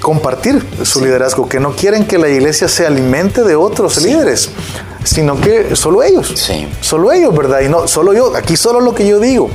compartir 0.00 0.64
su 0.82 1.00
liderazgo, 1.00 1.48
que 1.48 1.58
no 1.58 1.72
quieren 1.72 2.06
que 2.06 2.18
la 2.18 2.28
iglesia 2.28 2.68
se 2.68 2.86
alimente 2.86 3.42
de 3.42 3.56
otros 3.56 4.00
líderes, 4.02 4.50
sino 5.06 5.40
que 5.40 5.76
solo 5.76 6.02
ellos. 6.02 6.32
Sí. 6.34 6.68
Solo 6.80 7.12
ellos, 7.12 7.34
¿verdad? 7.34 7.60
Y 7.60 7.68
no, 7.68 7.86
solo 7.86 8.12
yo, 8.12 8.36
aquí 8.36 8.56
solo 8.56 8.80
lo 8.80 8.94
que 8.94 9.06
yo 9.06 9.20
digo, 9.20 9.48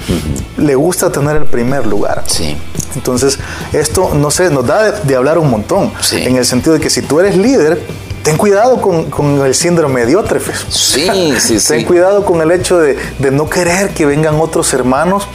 le 0.57 0.75
gusta 0.75 1.11
tener 1.11 1.35
el 1.35 1.45
primer 1.45 1.85
lugar. 1.85 2.23
Sí. 2.25 2.57
Entonces, 2.95 3.37
esto, 3.73 4.11
no 4.15 4.31
sé, 4.31 4.49
nos 4.49 4.65
da 4.65 4.91
de, 4.91 5.15
hablar 5.15 5.37
un 5.37 5.49
montón, 5.49 5.91
en 6.13 6.37
el 6.37 6.45
sentido 6.45 6.73
de 6.73 6.79
que 6.79 6.89
si 6.89 7.01
tú 7.01 7.19
eres 7.19 7.35
líder, 7.35 7.81
ten 8.23 8.37
cuidado 8.37 8.81
con, 8.81 9.45
el 9.45 9.53
síndrome 9.53 10.01
de 10.01 10.07
Diótrefes. 10.07 10.65
Sí, 10.69 11.09
sí, 11.39 11.59
sí. 11.59 11.67
Ten 11.67 11.85
cuidado 11.85 12.23
con 12.23 12.41
el 12.41 12.51
hecho 12.51 12.79
de, 12.79 12.97
de 13.19 13.31
no 13.31 13.49
querer 13.49 13.93
que 13.93 14.05
vengan 14.05 14.39
otros 14.39 14.73
hermanos 14.73 15.27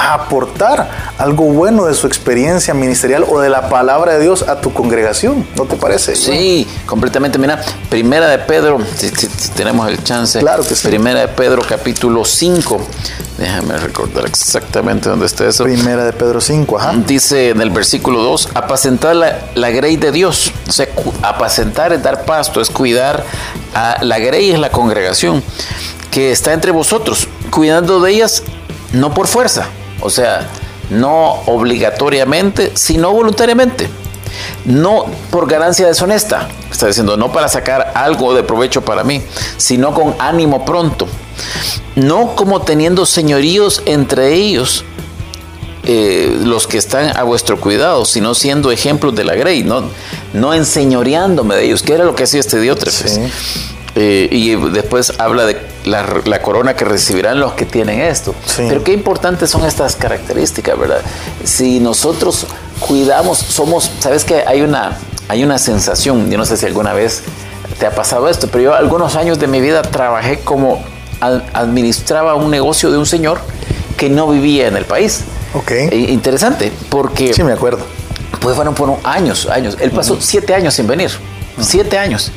a 0.00 0.14
aportar 0.14 0.90
algo 1.18 1.44
bueno 1.44 1.84
de 1.84 1.94
su 1.94 2.06
experiencia 2.06 2.72
ministerial 2.72 3.24
o 3.28 3.38
de 3.40 3.50
la 3.50 3.68
palabra 3.68 4.14
de 4.14 4.22
Dios 4.22 4.48
a 4.48 4.60
tu 4.60 4.72
congregación, 4.72 5.46
¿no 5.56 5.66
te 5.66 5.76
parece? 5.76 6.16
Sí, 6.16 6.66
completamente. 6.86 7.38
Mira, 7.38 7.62
Primera 7.90 8.26
de 8.28 8.38
Pedro, 8.38 8.78
si, 8.96 9.10
tenemos 9.54 9.88
el 9.88 10.02
chance. 10.02 10.38
Claro 10.38 10.62
que 10.62 10.74
sí. 10.74 10.88
Primera 10.88 11.20
de 11.20 11.28
Pedro, 11.28 11.62
capítulo 11.68 12.24
5. 12.24 12.80
Déjame 13.36 13.76
recordar 13.76 14.24
exactamente 14.24 15.10
dónde 15.10 15.26
está 15.26 15.46
eso. 15.46 15.64
Primera 15.64 16.04
de 16.04 16.14
Pedro 16.14 16.40
5, 16.40 16.78
ajá. 16.78 16.94
Dice 17.06 17.50
en 17.50 17.60
el 17.60 17.70
versículo 17.70 18.22
2, 18.22 18.50
apacentar 18.54 19.14
la, 19.14 19.38
la 19.54 19.70
grey 19.70 19.96
de 19.96 20.12
Dios. 20.12 20.50
O 20.66 20.72
sea, 20.72 20.88
apacentar 21.22 21.92
es 21.92 22.02
dar 22.02 22.24
pasto, 22.24 22.62
es 22.62 22.70
cuidar 22.70 23.24
a 23.74 24.02
la 24.02 24.18
grey, 24.18 24.50
es 24.50 24.58
la 24.58 24.70
congregación 24.70 25.42
que 26.10 26.32
está 26.32 26.54
entre 26.54 26.72
vosotros, 26.72 27.28
cuidando 27.50 28.00
de 28.00 28.12
ellas 28.12 28.42
no 28.92 29.14
por 29.14 29.28
fuerza, 29.28 29.68
o 30.00 30.10
sea, 30.10 30.48
no 30.90 31.42
obligatoriamente, 31.46 32.72
sino 32.74 33.12
voluntariamente. 33.12 33.88
No 34.64 35.06
por 35.30 35.48
ganancia 35.48 35.86
deshonesta, 35.86 36.48
está 36.70 36.86
diciendo, 36.86 37.16
no 37.16 37.32
para 37.32 37.48
sacar 37.48 37.92
algo 37.94 38.34
de 38.34 38.42
provecho 38.42 38.82
para 38.82 39.04
mí, 39.04 39.22
sino 39.56 39.94
con 39.94 40.14
ánimo 40.18 40.64
pronto. 40.64 41.06
No 41.96 42.34
como 42.36 42.62
teniendo 42.62 43.06
señoríos 43.06 43.82
entre 43.86 44.34
ellos, 44.34 44.84
eh, 45.82 46.38
los 46.44 46.66
que 46.66 46.76
están 46.76 47.16
a 47.16 47.22
vuestro 47.22 47.58
cuidado, 47.58 48.04
sino 48.04 48.34
siendo 48.34 48.70
ejemplos 48.70 49.14
de 49.14 49.24
la 49.24 49.34
grey, 49.34 49.62
no, 49.64 49.84
no 50.34 50.52
enseñoreándome 50.52 51.56
de 51.56 51.64
ellos, 51.64 51.82
que 51.82 51.94
era 51.94 52.04
lo 52.04 52.14
que 52.14 52.24
hacía 52.24 52.40
este 52.40 52.60
Diótrefes. 52.60 53.18
Eh, 53.96 54.28
y 54.30 54.54
después 54.70 55.14
habla 55.18 55.46
de 55.46 55.69
la, 55.90 56.42
corona 56.42 56.74
que 56.74 56.84
recibirán 56.84 57.40
los 57.40 57.52
que 57.54 57.66
tienen 57.66 58.00
esto. 58.00 58.34
Pero 58.56 58.82
qué 58.84 58.92
importantes 58.92 59.50
son 59.50 59.64
estas 59.64 59.96
características, 59.96 60.78
¿verdad? 60.78 61.00
Si 61.44 61.80
nosotros 61.80 62.46
cuidamos, 62.80 63.38
somos, 63.38 63.90
sabes 63.98 64.24
que 64.24 64.44
hay 64.46 64.62
una, 64.62 64.98
hay 65.28 65.44
una 65.44 65.58
sensación, 65.58 66.30
yo 66.30 66.38
no 66.38 66.44
sé 66.44 66.56
si 66.56 66.66
alguna 66.66 66.92
vez 66.92 67.22
te 67.78 67.86
ha 67.86 67.90
pasado 67.90 68.28
esto, 68.28 68.48
pero 68.48 68.64
yo 68.64 68.74
algunos 68.74 69.16
años 69.16 69.38
de 69.38 69.46
mi 69.46 69.60
vida 69.60 69.82
trabajé 69.82 70.40
como 70.40 70.82
administraba 71.20 72.34
un 72.34 72.50
negocio 72.50 72.90
de 72.90 72.98
un 72.98 73.06
señor 73.06 73.40
que 73.96 74.08
no 74.08 74.28
vivía 74.28 74.68
en 74.68 74.76
el 74.76 74.84
país. 74.84 75.24
Ok. 75.54 75.70
E, 75.72 75.96
interesante, 76.08 76.72
porque... 76.88 77.34
Sí, 77.34 77.42
me 77.42 77.52
acuerdo. 77.52 77.84
Pues 78.40 78.56
fueron, 78.56 78.74
fueron 78.74 78.96
años, 79.04 79.46
años. 79.46 79.76
Él 79.80 79.90
pasó 79.90 80.16
siete 80.20 80.54
años 80.54 80.74
sin 80.74 80.86
venir. 80.86 81.10
Siete 81.60 81.98
años. 81.98 82.32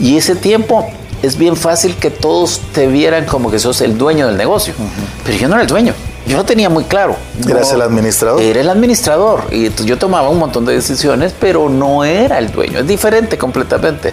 Y 0.00 0.16
ese 0.16 0.34
tiempo 0.34 0.90
es 1.24 1.38
bien 1.38 1.56
fácil 1.56 1.96
que 1.96 2.10
todos 2.10 2.60
te 2.72 2.86
vieran 2.86 3.24
como 3.24 3.50
que 3.50 3.58
sos 3.58 3.80
el 3.80 3.96
dueño 3.96 4.26
del 4.26 4.36
negocio. 4.36 4.74
Pero 5.24 5.38
yo 5.38 5.48
no 5.48 5.54
era 5.54 5.62
el 5.62 5.68
dueño. 5.68 5.94
Yo 6.26 6.36
lo 6.36 6.44
tenía 6.44 6.68
muy 6.68 6.84
claro. 6.84 7.16
¿Eras 7.48 7.72
el 7.72 7.82
administrador? 7.82 8.40
Era 8.40 8.60
el 8.60 8.68
administrador. 8.68 9.44
Y 9.50 9.70
yo 9.84 9.98
tomaba 9.98 10.28
un 10.28 10.38
montón 10.38 10.64
de 10.64 10.74
decisiones, 10.74 11.34
pero 11.38 11.68
no 11.68 12.04
era 12.04 12.38
el 12.38 12.50
dueño. 12.50 12.80
Es 12.80 12.86
diferente 12.86 13.36
completamente. 13.36 14.12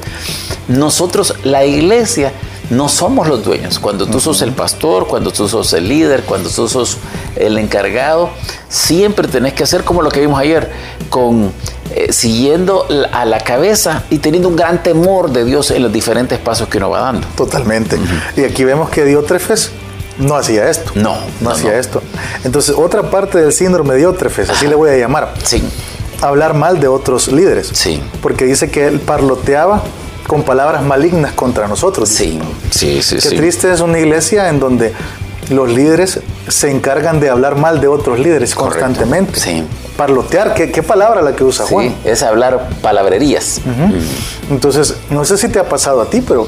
Nosotros, 0.68 1.36
la 1.44 1.66
iglesia, 1.66 2.34
no 2.72 2.88
somos 2.88 3.28
los 3.28 3.44
dueños. 3.44 3.80
Cuando 3.80 4.08
tú 4.08 4.20
sos 4.20 4.42
el 4.42 4.54
pastor, 4.54 5.06
cuando 5.06 5.32
tú 5.32 5.48
sos 5.48 5.74
el 5.74 5.88
líder, 5.88 6.24
cuando 6.24 6.50
tú 6.50 6.68
sos 6.68 6.98
el 7.36 7.58
encargado, 7.58 8.30
siempre 8.70 9.28
tenés 9.28 9.54
que 9.54 9.64
hacer 9.64 9.84
como 9.84 10.02
lo 10.02 10.10
que 10.10 10.22
vimos 10.22 10.40
ayer, 10.40 10.72
con 11.10 11.52
eh, 11.94 12.14
siguiendo 12.14 12.88
a 13.12 13.26
la 13.26 13.40
cabeza 13.42 14.04
y 14.10 14.20
teniendo 14.20 14.48
un 14.48 14.56
gran 14.56 14.82
temor 14.82 15.32
de 15.32 15.44
Dios 15.44 15.70
en 15.72 15.84
los 15.84 15.92
diferentes 15.92 16.40
pasos 16.40 16.70
que 16.70 16.78
uno 16.78 16.90
va 16.90 17.02
dando. 17.02 17.28
Totalmente. 17.36 18.00
Y 18.38 18.44
aquí 18.46 18.64
vemos 18.64 18.90
que 18.90 19.04
Diótrefes 19.04 19.72
no 20.18 20.36
hacía 20.36 20.70
esto. 20.70 20.94
No, 20.96 21.18
no, 21.42 21.50
hacía 21.50 21.78
esto. 21.78 22.02
Entonces, 22.46 22.76
otra 22.78 23.10
parte 23.10 23.40
del 23.40 23.52
síndrome 23.52 23.96
de 23.96 24.00
Diótrefes, 24.00 24.50
así 24.50 24.68
le 24.68 24.76
voy 24.76 24.92
a 24.92 24.98
llamar. 24.98 25.34
Sí. 25.44 25.62
Hablar 26.22 26.54
mal 26.54 26.80
de 26.80 26.88
otros 26.88 27.30
líderes. 27.30 27.70
Sí. 27.74 28.02
Porque 28.22 28.46
dice 28.46 28.72
que 28.72 28.88
él 28.88 29.02
parloteaba 29.02 29.84
con 30.32 30.44
palabras 30.44 30.82
malignas 30.82 31.34
contra 31.34 31.68
nosotros. 31.68 32.08
Sí, 32.08 32.40
sí, 32.70 33.02
sí. 33.02 33.18
Qué 33.18 33.36
triste 33.36 33.70
es 33.70 33.82
una 33.82 34.00
iglesia 34.00 34.48
en 34.48 34.62
donde 34.62 34.94
los 35.50 35.70
líderes 35.70 36.22
se 36.48 36.72
encargan 36.72 37.20
de 37.20 37.30
hablar 37.30 37.58
mal 37.58 37.82
de 37.82 37.90
otros 37.90 38.18
líderes 38.18 38.56
constantemente. 38.56 39.38
Sí 39.38 39.66
parlotear, 39.98 40.54
¿qué, 40.56 40.82
palabra 40.82 41.22
la 41.22 41.36
que 41.36 41.44
usa 41.44 41.66
Juan? 41.68 41.90
Sí, 41.90 41.96
es 42.06 42.24
hablar 42.24 42.70
palabrerías. 42.82 43.60
Entonces, 44.50 44.96
no 45.12 45.26
sé 45.26 45.38
si 45.38 45.50
te 45.50 45.60
ha 45.60 45.70
pasado 45.70 46.02
a 46.02 46.10
ti, 46.10 46.22
pero 46.22 46.48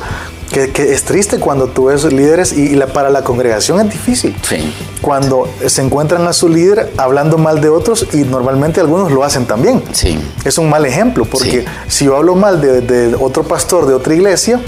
que, 0.53 0.93
es 0.93 1.03
triste 1.03 1.39
cuando 1.39 1.67
tú 1.67 1.85
ves 1.85 2.03
líderes 2.05 2.53
y, 2.53 2.77
para 2.93 3.09
la 3.09 3.23
congregación 3.23 3.79
es 3.79 3.91
difícil. 3.91 4.35
Sí. 4.47 4.73
Cuando 5.01 5.49
se 5.65 5.81
encuentran 5.81 6.27
a 6.27 6.33
su 6.33 6.47
líder 6.47 6.93
hablando 6.97 7.37
mal 7.37 7.59
de 7.59 7.69
otros 7.69 8.07
y 8.13 8.17
normalmente 8.17 8.79
algunos 8.79 9.11
lo 9.11 9.23
hacen 9.23 9.45
también. 9.45 9.83
Sí. 9.91 10.17
Es 10.45 10.57
un 10.57 10.69
mal 10.69 10.85
ejemplo 10.85 11.25
porque 11.25 11.65
si 11.87 12.05
yo 12.05 12.15
hablo 12.15 12.35
mal 12.35 12.61
de, 12.61 12.81
de 12.81 13.15
otro 13.15 13.43
pastor 13.43 13.87
de 13.87 13.93
otra 13.93 14.13
iglesia, 14.13 14.61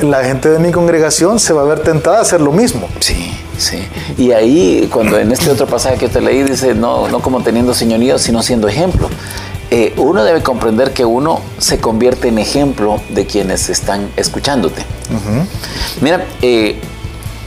la 0.00 0.24
gente 0.24 0.48
de 0.48 0.58
mi 0.58 0.72
congregación 0.72 1.38
se 1.38 1.52
va 1.52 1.62
a 1.62 1.64
ver 1.64 1.80
tentada 1.80 2.18
a 2.18 2.22
hacer 2.22 2.40
lo 2.40 2.52
mismo. 2.52 2.88
Sí, 3.00 3.32
sí. 3.58 3.78
Y 4.18 4.32
ahí, 4.32 4.88
cuando 4.92 5.18
en 5.18 5.30
este 5.32 5.50
otro 5.50 5.66
pasaje 5.66 5.96
que 5.96 6.08
te 6.08 6.20
leí, 6.20 6.42
dice, 6.42 6.74
no, 6.74 7.08
no 7.08 7.20
como 7.20 7.42
teniendo 7.42 7.74
señorío, 7.74 8.18
sino 8.18 8.42
siendo 8.42 8.68
ejemplo. 8.68 9.08
Eh, 9.74 9.94
uno 9.96 10.22
debe 10.22 10.42
comprender 10.42 10.92
que 10.92 11.02
uno 11.02 11.40
se 11.56 11.80
convierte 11.80 12.28
en 12.28 12.38
ejemplo 12.38 13.00
de 13.08 13.24
quienes 13.24 13.70
están 13.70 14.10
escuchándote. 14.18 14.84
Mira, 16.02 16.26
eh, 16.42 16.78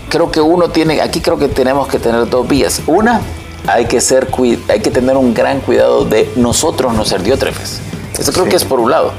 creo 0.10 0.32
que 0.32 0.42
uno 0.42 0.70
tiene, 0.70 1.02
aquí 1.02 1.22
creo 1.22 1.38
que 1.38 1.50
tenemos 1.50 1.88
que 1.88 2.00
tener 2.00 2.28
dos 2.28 2.48
vías. 2.48 2.82
Una, 2.88 3.22
hay 3.68 3.86
que, 3.86 4.02
ser, 4.02 4.28
hay 4.70 4.80
que 4.80 4.90
tener 4.90 5.16
un 5.18 5.36
gran 5.36 5.60
cuidado 5.60 6.04
de 6.04 6.32
nosotros 6.36 6.96
no 6.96 7.06
ser 7.06 7.22
diótrefes. 7.22 7.80
Eso 8.18 8.32
creo 8.32 8.46
que 8.46 8.56
es 8.56 8.66
por 8.66 8.80
un 8.80 8.90
lado. 8.90 9.12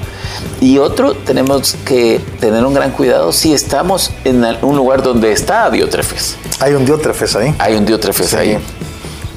Y 0.61 0.79
otro, 0.79 1.15
tenemos 1.15 1.77
que 1.85 2.21
tener 2.41 2.67
un 2.67 2.75
gran 2.75 2.91
cuidado 2.91 3.33
si 3.33 3.53
estamos 3.53 4.11
en 4.25 4.45
un 4.63 4.75
lugar 4.75 5.05
donde 5.05 5.31
está 5.31 5.71
Diótrefes. 5.71 6.37
Hay 6.59 6.75
un 6.75 6.85
Diótrefes 6.85 7.37
ahí. 7.37 7.55
Hay 7.61 7.77
un 7.77 7.87
Diótrefes 7.87 8.35
ahí. 8.35 8.59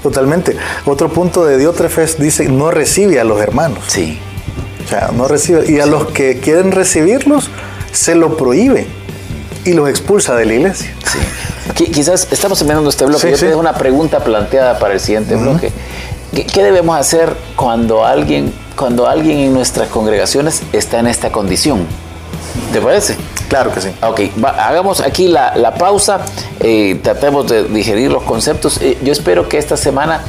Totalmente. 0.03 0.56
Otro 0.86 1.10
punto 1.10 1.46
de 1.46 1.58
Diótrefes 1.58 2.20
dice, 2.20 2.48
no 2.48 2.72
recibe 2.72 3.20
a 3.20 3.24
los 3.24 3.41
hermanos. 3.41 3.79
Sí. 3.88 4.20
O 4.86 4.88
sea, 4.88 5.12
no 5.13 5.27
recibe. 5.27 5.70
Y 5.72 5.79
a 5.79 5.86
los 5.86 6.08
que 6.08 6.39
quieren 6.39 6.72
recibirlos, 6.72 7.50
se 7.91 8.15
lo 8.15 8.38
prohíbe 8.38 8.88
y 9.65 9.74
los 9.74 9.89
expulsa 9.89 10.36
de 10.36 10.46
la 10.46 10.53
iglesia. 10.53 10.94
Sí. 11.06 11.86
Quizás 11.86 12.27
estamos 12.32 12.58
terminando 12.58 12.89
este 12.89 13.06
bloque. 13.06 13.32
Yo 13.32 13.38
tengo 13.38 13.60
una 13.60 13.74
pregunta 13.74 14.24
planteada 14.24 14.79
para 14.79 14.94
el 14.94 15.00
siguiente 15.00 15.36
bloque. 15.36 15.72
¿Qué, 16.32 16.63
debemos 16.63 16.98
hacer 17.00 17.36
cuando 17.56 18.06
alguien, 18.06 18.53
cuando 18.75 19.08
alguien 19.08 19.39
en 19.39 19.53
nuestras 19.53 19.89
congregaciones 19.89 20.62
está 20.74 21.00
en 21.00 21.08
esta 21.08 21.32
condición? 21.32 21.86
¿Te 22.72 22.79
parece? 22.82 23.15
Claro 23.50 23.74
que 23.74 23.82
sí. 23.82 23.89
Ok, 24.01 24.22
hagamos 24.44 25.01
aquí 25.01 25.27
la, 25.27 25.74
pausa, 25.77 26.22
eh, 26.60 27.00
tratemos 27.03 27.48
de 27.48 27.63
digerir 27.63 28.12
los 28.12 28.24
conceptos. 28.24 28.79
Eh, 28.82 28.98
yo 29.03 29.12
espero 29.12 29.50
que 29.50 29.58
esta 29.58 29.75
semana 29.75 30.24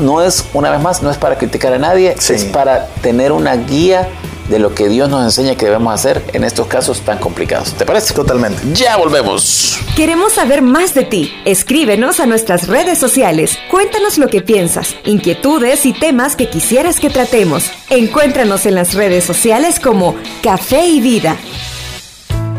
no, 0.00 0.22
es, 0.22 0.44
una 0.54 0.70
vez 0.70 0.80
más, 0.80 1.02
no 1.02 1.10
es 1.10 1.16
para 1.16 1.36
criticar 1.36 1.72
a 1.72 1.78
nadie, 1.78 2.14
es 2.16 2.44
para 2.44 2.86
tener 3.02 3.32
una 3.32 3.56
guía 3.56 4.08
de 4.48 4.58
lo 4.58 4.74
que 4.74 4.88
Dios 4.88 5.08
nos 5.08 5.24
enseña 5.24 5.56
que 5.56 5.64
debemos 5.64 5.94
hacer 5.94 6.22
en 6.32 6.44
estos 6.44 6.66
casos 6.66 7.00
tan 7.00 7.18
complicados. 7.18 7.72
¿Te 7.74 7.84
parece? 7.84 8.14
Totalmente. 8.14 8.62
Ya 8.74 8.96
volvemos. 8.96 9.78
Queremos 9.96 10.34
saber 10.34 10.62
más 10.62 10.94
de 10.94 11.04
ti. 11.04 11.32
Escríbenos 11.44 12.20
a 12.20 12.26
nuestras 12.26 12.68
redes 12.68 12.98
sociales. 12.98 13.58
Cuéntanos 13.70 14.18
lo 14.18 14.28
que 14.28 14.42
piensas, 14.42 14.94
inquietudes 15.04 15.86
y 15.86 15.92
temas 15.92 16.36
que 16.36 16.48
quisieras 16.48 17.00
que 17.00 17.10
tratemos. 17.10 17.70
Encuéntranos 17.90 18.66
en 18.66 18.74
las 18.74 18.94
redes 18.94 19.24
sociales 19.24 19.80
como 19.80 20.14
Café 20.42 20.86
y 20.86 21.00
Vida. 21.00 21.36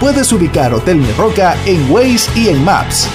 Puedes 0.00 0.30
ubicar 0.30 0.74
Hotel 0.74 0.96
Mi 0.96 1.10
Roca 1.12 1.56
en 1.64 1.90
Waze 1.90 2.30
y 2.34 2.50
en 2.50 2.62
Maps. 2.62 3.08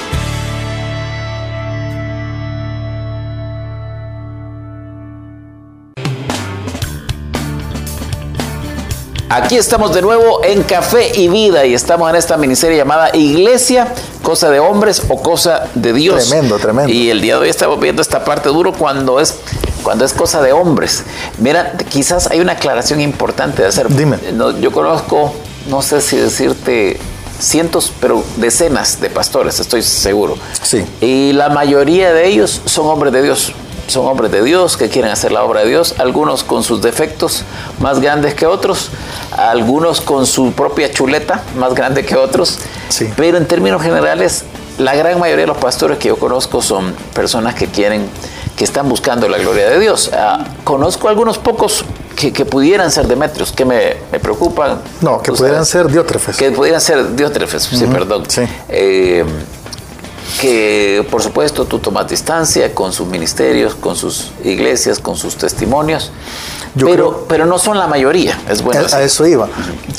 Aquí 9.30 9.58
estamos 9.58 9.94
de 9.94 10.02
nuevo 10.02 10.44
en 10.44 10.64
Café 10.64 11.12
y 11.16 11.28
Vida 11.28 11.68
y 11.68 11.76
estamos 11.76 12.10
en 12.10 12.16
esta 12.16 12.36
miniserie 12.36 12.78
llamada 12.78 13.16
Iglesia, 13.16 13.88
cosa 14.24 14.50
de 14.50 14.60
hombres 14.60 15.04
o 15.08 15.22
cosa 15.22 15.68
de 15.76 15.94
Dios. 15.94 16.30
Tremendo, 16.30 16.58
tremendo. 16.58 16.92
Y 16.92 17.12
el 17.12 17.22
día 17.22 17.36
de 17.36 17.42
hoy 17.42 17.50
estamos 17.50 17.80
viendo 17.80 18.02
esta 18.02 18.26
parte 18.26 18.50
duro 18.50 18.74
cuando 18.74 19.20
es 19.20 19.38
cuando 19.84 20.04
es 20.04 20.14
cosa 20.14 20.42
de 20.42 20.52
hombres. 20.52 21.04
Mira, 21.38 21.74
quizás 21.90 22.28
hay 22.32 22.40
una 22.40 22.54
aclaración 22.54 23.02
importante 23.02 23.62
de 23.62 23.68
hacer. 23.68 23.88
Dime. 23.90 24.18
yo 24.60 24.72
conozco, 24.72 25.34
no 25.68 25.82
sé 25.82 26.02
si 26.02 26.18
decirte 26.18 26.98
cientos, 27.40 27.92
pero 28.00 28.24
decenas 28.38 29.02
de 29.02 29.10
pastores, 29.10 29.60
estoy 29.60 29.82
seguro. 29.82 30.38
Sí. 30.62 30.86
Y 31.02 31.34
la 31.34 31.50
mayoría 31.50 32.14
de 32.14 32.28
ellos 32.28 32.62
son 32.66 32.88
hombres 32.88 33.14
de 33.14 33.24
Dios 33.24 33.54
son 33.88 34.06
hombres 34.06 34.32
de 34.32 34.42
Dios 34.42 34.78
que 34.78 34.88
quieren 34.90 35.12
hacer 35.12 35.34
la 35.34 35.44
obra 35.44 35.62
de 35.62 35.70
Dios, 35.70 35.96
algunos 35.98 36.44
con 36.44 36.64
sus 36.64 36.82
defectos 36.82 37.44
más 37.80 38.00
grandes 38.00 38.34
que 38.34 38.46
otros, 38.46 38.90
algunos 39.36 40.00
con 40.00 40.26
su 40.26 40.54
propia 40.54 40.92
chuleta 40.92 41.44
más 41.58 41.74
grande 41.74 42.06
que 42.06 42.16
otros, 42.16 42.60
sí. 42.88 43.10
pero 43.18 43.38
en 43.38 43.46
términos 43.48 43.82
generales 43.82 44.46
la 44.78 44.96
gran 44.96 45.20
mayoría 45.20 45.44
de 45.44 45.48
los 45.48 45.58
pastores 45.58 45.98
que 45.98 46.08
yo 46.08 46.18
conozco 46.18 46.62
son 46.62 46.94
personas 47.14 47.54
que 47.56 47.68
quieren, 47.68 48.08
que 48.56 48.64
están 48.64 48.88
buscando 48.88 49.28
la 49.28 49.38
gloria 49.38 49.70
de 49.70 49.80
Dios. 49.80 50.10
Ah, 50.14 50.46
conozco 50.64 51.10
algunos 51.10 51.38
pocos 51.38 51.84
que, 52.30 52.46
pudieran 52.46 52.92
ser 52.92 53.08
Demetrios, 53.08 53.52
que 53.52 53.66
me, 53.66 53.96
preocupan. 54.22 54.82
No, 55.02 55.22
que 55.22 55.32
pudieran 55.32 55.66
ser 55.66 55.88
Diótrefes. 55.88 56.38
Que 56.38 56.52
pudieran 56.52 56.82
ser 56.82 57.16
Diótrefes, 57.16 57.64
sí, 57.64 57.86
perdón. 57.88 58.26
Sí. 58.28 58.44
Eh, 58.70 59.26
que 60.40 61.06
por 61.10 61.22
supuesto 61.22 61.66
tú 61.66 61.80
tomas 61.80 62.08
distancia 62.08 62.74
con 62.74 62.94
sus 62.94 63.08
ministerios, 63.08 63.76
con 63.76 63.96
sus 63.96 64.32
iglesias, 64.44 65.00
con 65.00 65.16
sus 65.16 65.36
testimonios, 65.36 66.12
pero, 66.80 67.26
pero 67.28 67.46
no 67.46 67.60
son 67.60 67.78
la 67.78 67.88
mayoría, 67.88 68.40
es 68.50 68.62
bueno. 68.62 68.82
A, 68.92 69.02
eso 69.02 69.28
iba, 69.28 69.48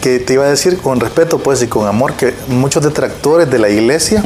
que 0.01 0.19
te 0.19 0.35
iba 0.35 0.45
a 0.45 0.49
decir 0.49 0.79
con 0.79 1.01
respeto 1.01 1.39
pues 1.39 1.63
y 1.63 1.67
con 1.67 1.87
amor 1.87 2.15
que 2.15 2.35
muchos 2.49 2.83
detractores 2.83 3.51
de 3.51 3.59
la 3.59 3.69
iglesia 3.69 4.23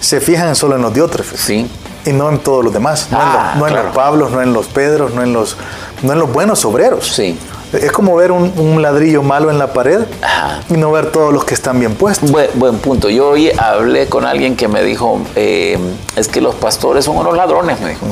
se 0.00 0.20
fijan 0.20 0.54
solo 0.56 0.76
en 0.76 0.82
los 0.82 0.94
diótrefes. 0.94 1.40
Sí. 1.40 1.70
Y 2.04 2.10
no 2.10 2.28
en 2.30 2.40
todos 2.40 2.64
los 2.64 2.72
demás, 2.72 3.08
no, 3.12 3.18
en, 3.18 3.28
Ah, 3.28 3.52
los, 3.54 3.60
no 3.60 3.68
en 3.68 3.84
los 3.84 3.94
Pablos, 3.94 4.30
no 4.32 4.42
en 4.42 4.52
los 4.52 4.66
Pedros, 4.66 5.14
no 5.14 5.22
en 5.22 5.32
los, 5.32 5.56
no 6.02 6.12
en 6.12 6.18
los 6.18 6.32
buenos 6.32 6.64
obreros. 6.64 7.06
Sí. 7.06 7.38
Es 7.72 7.90
como 7.90 8.14
ver 8.16 8.32
un, 8.32 8.82
ladrillo 8.82 9.22
malo 9.22 9.50
en 9.50 9.58
la 9.58 9.72
pared 9.72 10.00
y 10.68 10.74
no 10.74 10.92
ver 10.92 11.10
todos 11.10 11.32
los 11.32 11.44
que 11.44 11.54
están 11.54 11.80
bien 11.80 11.94
puestos. 11.94 12.30
Buen, 12.30 12.78
punto. 12.78 13.08
Yo 13.08 13.30
hoy 13.30 13.50
hablé 13.56 14.08
con 14.08 14.26
alguien 14.26 14.56
que 14.56 14.68
me 14.68 14.82
dijo, 14.82 15.22
eh, 15.36 15.78
es 16.14 16.28
que 16.28 16.42
los 16.42 16.54
pastores 16.56 17.06
son 17.06 17.16
unos 17.16 17.34
ladrones, 17.34 17.80
me 17.80 17.90
dijo. 17.90 18.06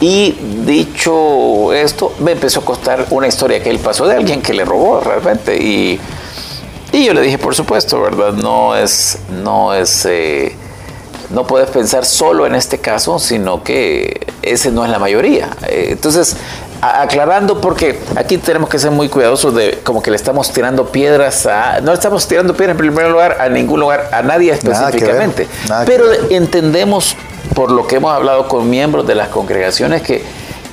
Y 0.00 0.32
dicho 0.66 1.72
esto, 1.72 2.12
me 2.18 2.32
empezó 2.32 2.60
a 2.60 2.64
costar 2.64 3.06
una 3.10 3.28
historia 3.28 3.62
que 3.62 3.70
él 3.70 3.78
pasó 3.78 4.06
de 4.06 4.16
alguien 4.16 4.42
que 4.42 4.52
le 4.52 4.64
robó 4.64 4.98
realmente. 4.98 5.62
Y, 5.62 6.00
y 6.90 7.04
yo 7.04 7.14
le 7.14 7.20
dije, 7.20 7.38
por 7.38 7.54
supuesto, 7.54 8.00
¿verdad? 8.00 8.32
No 8.32 8.74
es, 8.74 9.18
no 9.30 9.74
es... 9.74 10.06
Eh, 10.06 10.56
no 11.30 11.46
puedes 11.46 11.70
pensar 11.70 12.04
solo 12.04 12.46
en 12.46 12.54
este 12.54 12.78
caso, 12.78 13.18
sino 13.18 13.62
que 13.62 14.26
ese 14.42 14.70
no 14.70 14.84
es 14.84 14.90
la 14.90 14.98
mayoría. 14.98 15.50
Eh, 15.66 15.88
entonces, 15.90 16.36
aclarando 16.80 17.60
porque 17.60 18.00
aquí 18.16 18.38
tenemos 18.38 18.68
que 18.68 18.78
ser 18.78 18.90
muy 18.90 19.08
cuidadosos 19.08 19.54
de 19.54 19.80
como 19.82 20.02
que 20.02 20.10
le 20.10 20.16
estamos 20.16 20.52
tirando 20.52 20.86
piedras 20.86 21.46
a 21.46 21.80
no 21.80 21.92
estamos 21.92 22.26
tirando 22.28 22.54
piedras 22.54 22.74
en 22.74 22.78
primer 22.78 23.08
lugar 23.08 23.38
a 23.40 23.48
ningún 23.48 23.80
lugar 23.80 24.08
a 24.12 24.22
nadie 24.22 24.52
específicamente. 24.52 25.48
pero 25.86 26.04
entendemos 26.30 27.16
por 27.54 27.70
lo 27.70 27.86
que 27.86 27.96
hemos 27.96 28.12
hablado 28.12 28.48
con 28.48 28.68
miembros 28.68 29.06
de 29.06 29.14
las 29.14 29.28
congregaciones 29.28 30.02
que 30.02 30.24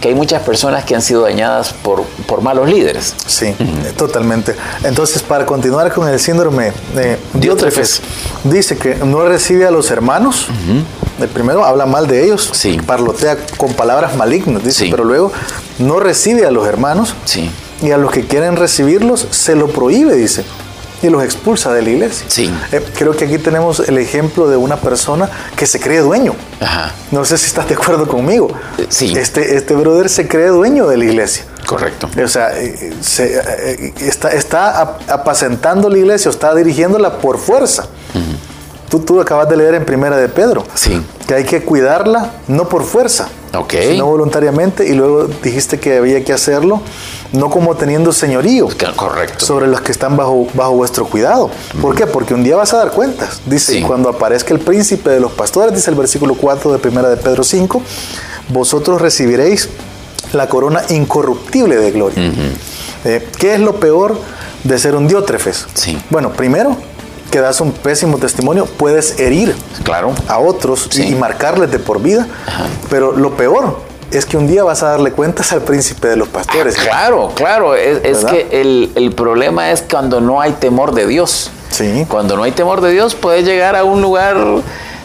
que 0.01 0.09
hay 0.09 0.15
muchas 0.15 0.41
personas 0.41 0.83
que 0.83 0.95
han 0.95 1.01
sido 1.01 1.21
dañadas 1.21 1.73
por, 1.73 2.03
por 2.25 2.41
malos 2.41 2.67
líderes. 2.67 3.15
Sí, 3.27 3.55
totalmente. 3.97 4.55
Entonces, 4.83 5.21
para 5.21 5.45
continuar 5.45 5.93
con 5.93 6.07
el 6.09 6.19
síndrome 6.19 6.73
de 6.95 7.17
Diótrefes, 7.33 8.01
dice 8.43 8.77
que 8.77 8.95
no 8.95 9.23
recibe 9.25 9.67
a 9.67 9.71
los 9.71 9.91
hermanos. 9.91 10.47
El 11.19 11.29
primero 11.29 11.63
habla 11.63 11.85
mal 11.85 12.07
de 12.07 12.25
ellos, 12.25 12.49
sí. 12.51 12.79
parlotea 12.85 13.37
con 13.55 13.73
palabras 13.73 14.15
malignas, 14.15 14.63
dice, 14.63 14.87
pero 14.89 15.03
luego 15.03 15.31
no 15.77 15.99
recibe 15.99 16.47
a 16.47 16.51
los 16.51 16.67
hermanos 16.67 17.15
sí. 17.25 17.51
y 17.83 17.91
a 17.91 17.97
los 17.97 18.11
que 18.11 18.25
quieren 18.25 18.55
recibirlos 18.55 19.27
se 19.29 19.55
lo 19.55 19.67
prohíbe, 19.67 20.15
dice 20.15 20.43
y 21.01 21.09
los 21.09 21.23
expulsa 21.23 21.73
de 21.73 21.81
la 21.81 21.89
iglesia. 21.89 22.25
Sí. 22.29 22.51
Eh, 22.71 22.85
creo 22.95 23.15
que 23.15 23.25
aquí 23.25 23.37
tenemos 23.37 23.79
el 23.79 23.97
ejemplo 23.97 24.47
de 24.47 24.57
una 24.57 24.77
persona 24.77 25.29
que 25.55 25.65
se 25.65 25.79
cree 25.79 25.99
dueño. 25.99 26.35
Ajá. 26.59 26.93
No 27.11 27.25
sé 27.25 27.37
si 27.37 27.47
estás 27.47 27.67
de 27.67 27.75
acuerdo 27.75 28.07
conmigo. 28.07 28.49
Eh, 28.77 28.85
sí. 28.89 29.13
Este, 29.17 29.55
este 29.55 29.75
brother 29.75 30.09
se 30.09 30.27
cree 30.27 30.47
dueño 30.47 30.87
de 30.87 30.97
la 30.97 31.05
iglesia. 31.05 31.45
Correcto. 31.65 32.09
O 32.23 32.27
sea, 32.27 32.57
eh, 32.59 32.93
se, 33.01 33.41
está, 34.01 34.29
está 34.29 34.97
apacentando 35.07 35.89
la 35.89 35.97
iglesia 35.97 36.29
o 36.29 36.33
está 36.33 36.53
dirigiéndola 36.53 37.19
por 37.19 37.37
fuerza. 37.37 37.87
Tú, 38.91 38.99
tú 38.99 39.19
acabas 39.19 39.49
de 39.49 39.57
leer 39.57 39.73
en 39.73 39.85
Primera 39.85 40.17
de 40.17 40.27
Pedro. 40.29 40.63
Sí. 40.75 41.01
Que 41.25 41.33
hay 41.35 41.43
que 41.45 41.63
cuidarla 41.63 42.31
no 42.49 42.67
por 42.67 42.83
fuerza, 42.83 43.29
Ok. 43.57 43.73
sino 43.89 44.05
voluntariamente. 44.05 44.85
Y 44.87 44.93
luego 44.93 45.27
dijiste 45.41 45.79
que 45.79 45.97
había 45.97 46.23
que 46.25 46.33
hacerlo 46.33 46.81
no 47.31 47.49
como 47.49 47.75
teniendo 47.75 48.11
señorío 48.11 48.67
Correcto. 48.97 49.45
sobre 49.45 49.67
los 49.67 49.79
que 49.81 49.93
están 49.93 50.17
bajo, 50.17 50.45
bajo 50.53 50.73
vuestro 50.73 51.05
cuidado. 51.05 51.49
¿Por 51.81 51.95
qué? 51.95 52.05
Porque 52.05 52.33
un 52.33 52.43
día 52.43 52.57
vas 52.57 52.73
a 52.73 52.77
dar 52.79 52.91
cuentas. 52.91 53.41
Dice, 53.45 53.71
Sí. 53.75 53.81
cuando 53.81 54.09
aparezca 54.09 54.53
el 54.53 54.59
príncipe 54.59 55.09
de 55.09 55.21
los 55.21 55.31
pastores, 55.31 55.73
dice 55.73 55.89
el 55.89 55.95
versículo 55.95 56.35
4 56.35 56.73
de 56.73 56.77
Primera 56.77 57.07
de 57.09 57.15
Pedro 57.15 57.45
5, 57.45 57.81
vosotros 58.49 59.01
recibiréis 59.01 59.69
la 60.33 60.49
corona 60.49 60.81
incorruptible 60.89 61.77
de 61.77 61.91
gloria. 61.91 62.31
Eh, 63.05 63.25
¿Qué 63.39 63.53
es 63.55 63.59
lo 63.61 63.75
peor 63.79 64.17
de 64.65 64.77
ser 64.77 64.95
un 64.95 65.07
diótrefes? 65.07 65.65
Sí. 65.73 65.97
Bueno, 66.09 66.33
primero, 66.33 66.75
que 67.31 67.39
das 67.39 67.61
un 67.61 67.71
pésimo 67.71 68.17
testimonio, 68.17 68.65
puedes 68.65 69.19
herir 69.19 69.55
Claro. 69.83 70.11
a 70.27 70.37
otros 70.39 70.87
y- 70.91 70.95
Sí. 70.95 71.07
y 71.09 71.15
marcarles 71.15 71.71
de 71.71 71.79
por 71.79 72.01
vida, 72.01 72.27
pero 72.89 73.11
lo 73.13 73.31
peor 73.37 73.77
es 74.11 74.25
que 74.25 74.35
un 74.37 74.45
día 74.47 74.63
vas 74.65 74.83
a 74.83 74.89
darle 74.89 75.11
cuentas 75.13 75.51
al 75.53 75.61
príncipe 75.61 76.09
de 76.09 76.17
los 76.17 76.27
pastores. 76.27 76.75
Claro, 76.75 77.31
claro. 77.33 77.75
Es, 77.75 78.03
es 78.03 78.25
que 78.25 78.47
el, 78.61 78.91
el 78.95 79.13
problema 79.15 79.71
es 79.71 79.81
cuando 79.89 80.19
no 80.19 80.41
hay 80.41 80.51
temor 80.51 80.93
de 80.93 81.07
Dios. 81.07 81.49
Sí. 81.69 82.05
Cuando 82.09 82.35
no 82.35 82.43
hay 82.43 82.51
temor 82.51 82.81
de 82.81 82.91
Dios, 82.91 83.15
puedes 83.15 83.45
llegar 83.45 83.77
a 83.77 83.85
un 83.85 84.01
lugar 84.01 84.35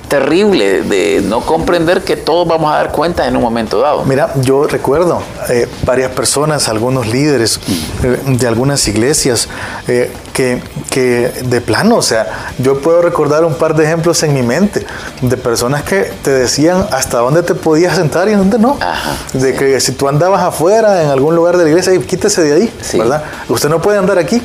terrible 0.09 0.83
de 0.83 1.21
no 1.25 1.41
comprender 1.41 2.03
que 2.03 2.17
todos 2.17 2.47
vamos 2.47 2.73
a 2.73 2.77
dar 2.77 2.93
cuenta 2.93 3.27
en 3.27 3.37
un 3.37 3.43
momento 3.43 3.81
dado. 3.81 4.05
Mira, 4.05 4.33
yo 4.37 4.67
recuerdo 4.67 5.21
eh, 5.49 5.69
varias 5.85 6.11
personas, 6.13 6.69
algunos 6.69 7.07
líderes 7.09 7.61
eh, 8.03 8.19
de 8.27 8.47
algunas 8.47 8.87
iglesias, 8.89 9.49
eh, 9.89 10.13
que, 10.33 10.63
que 10.91 11.33
de 11.47 11.61
plano, 11.63 11.97
o 11.97 12.03
sea, 12.03 12.53
yo 12.59 12.81
puedo 12.83 13.01
recordar 13.01 13.45
un 13.45 13.55
par 13.55 13.75
de 13.75 13.85
ejemplos 13.85 14.23
en 14.23 14.35
mi 14.35 14.43
mente 14.43 14.87
de 15.23 15.37
personas 15.39 15.83
que 15.83 16.13
te 16.23 16.31
decían 16.31 16.87
hasta 16.93 17.19
dónde 17.19 17.43
te 17.43 17.55
podías 17.55 17.97
sentar 17.97 18.29
y 18.29 18.35
dónde 18.35 18.59
no. 18.59 18.77
Ajá, 18.81 19.17
de 19.33 19.55
que 19.55 19.81
si 19.81 19.93
tú 19.93 20.09
andabas 20.09 20.43
afuera 20.43 21.03
en 21.03 21.09
algún 21.09 21.35
lugar 21.35 21.57
de 21.57 21.65
la 21.65 21.71
iglesia, 21.71 21.93
"Ey, 21.95 22.01
quítese 22.01 22.43
de 22.43 22.53
ahí, 22.53 22.75
Sí. 22.83 22.99
¿verdad? 22.99 23.23
Usted 23.49 23.69
no 23.71 23.81
puede 23.81 23.99
andar 23.99 24.19
aquí. 24.19 24.43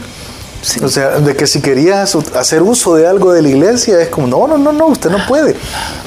Sí. 0.62 0.84
O 0.84 0.89
sea, 0.89 1.19
de 1.19 1.36
que 1.36 1.47
si 1.47 1.62
querías 1.62 2.15
hacer 2.36 2.62
uso 2.62 2.95
de 2.95 3.08
algo 3.08 3.34
de 3.34 3.41
la 3.41 3.50
iglesia, 3.50 4.00
es 4.02 4.10
como, 4.10 4.28
no, 4.28 4.47
no, 4.47 4.58
no, 4.58 4.71
no, 4.71 4.88
usted 4.88 5.10
no 5.10 5.17
puede. 5.28 5.56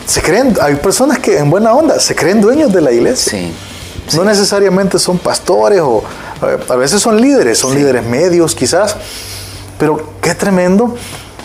Se 0.07 0.23
creen, 0.23 0.57
hay 0.61 0.77
personas 0.77 1.19
que 1.19 1.39
en 1.39 1.51
buena 1.51 1.73
onda 1.73 1.99
se 1.99 2.15
creen 2.15 2.41
dueños 2.41 2.73
de 2.73 2.81
la 2.81 2.93
iglesia. 2.93 3.33
Sí. 3.33 3.53
No 4.17 4.25
necesariamente 4.25 4.99
son 4.99 5.19
pastores 5.19 5.81
o 5.81 6.05
a 6.69 6.77
veces 6.77 7.01
son 7.01 7.21
líderes, 7.21 7.59
son 7.59 7.75
líderes 7.75 8.05
medios 8.05 8.55
quizás, 8.55 8.97
pero 9.79 10.11
qué 10.21 10.35
tremendo 10.35 10.95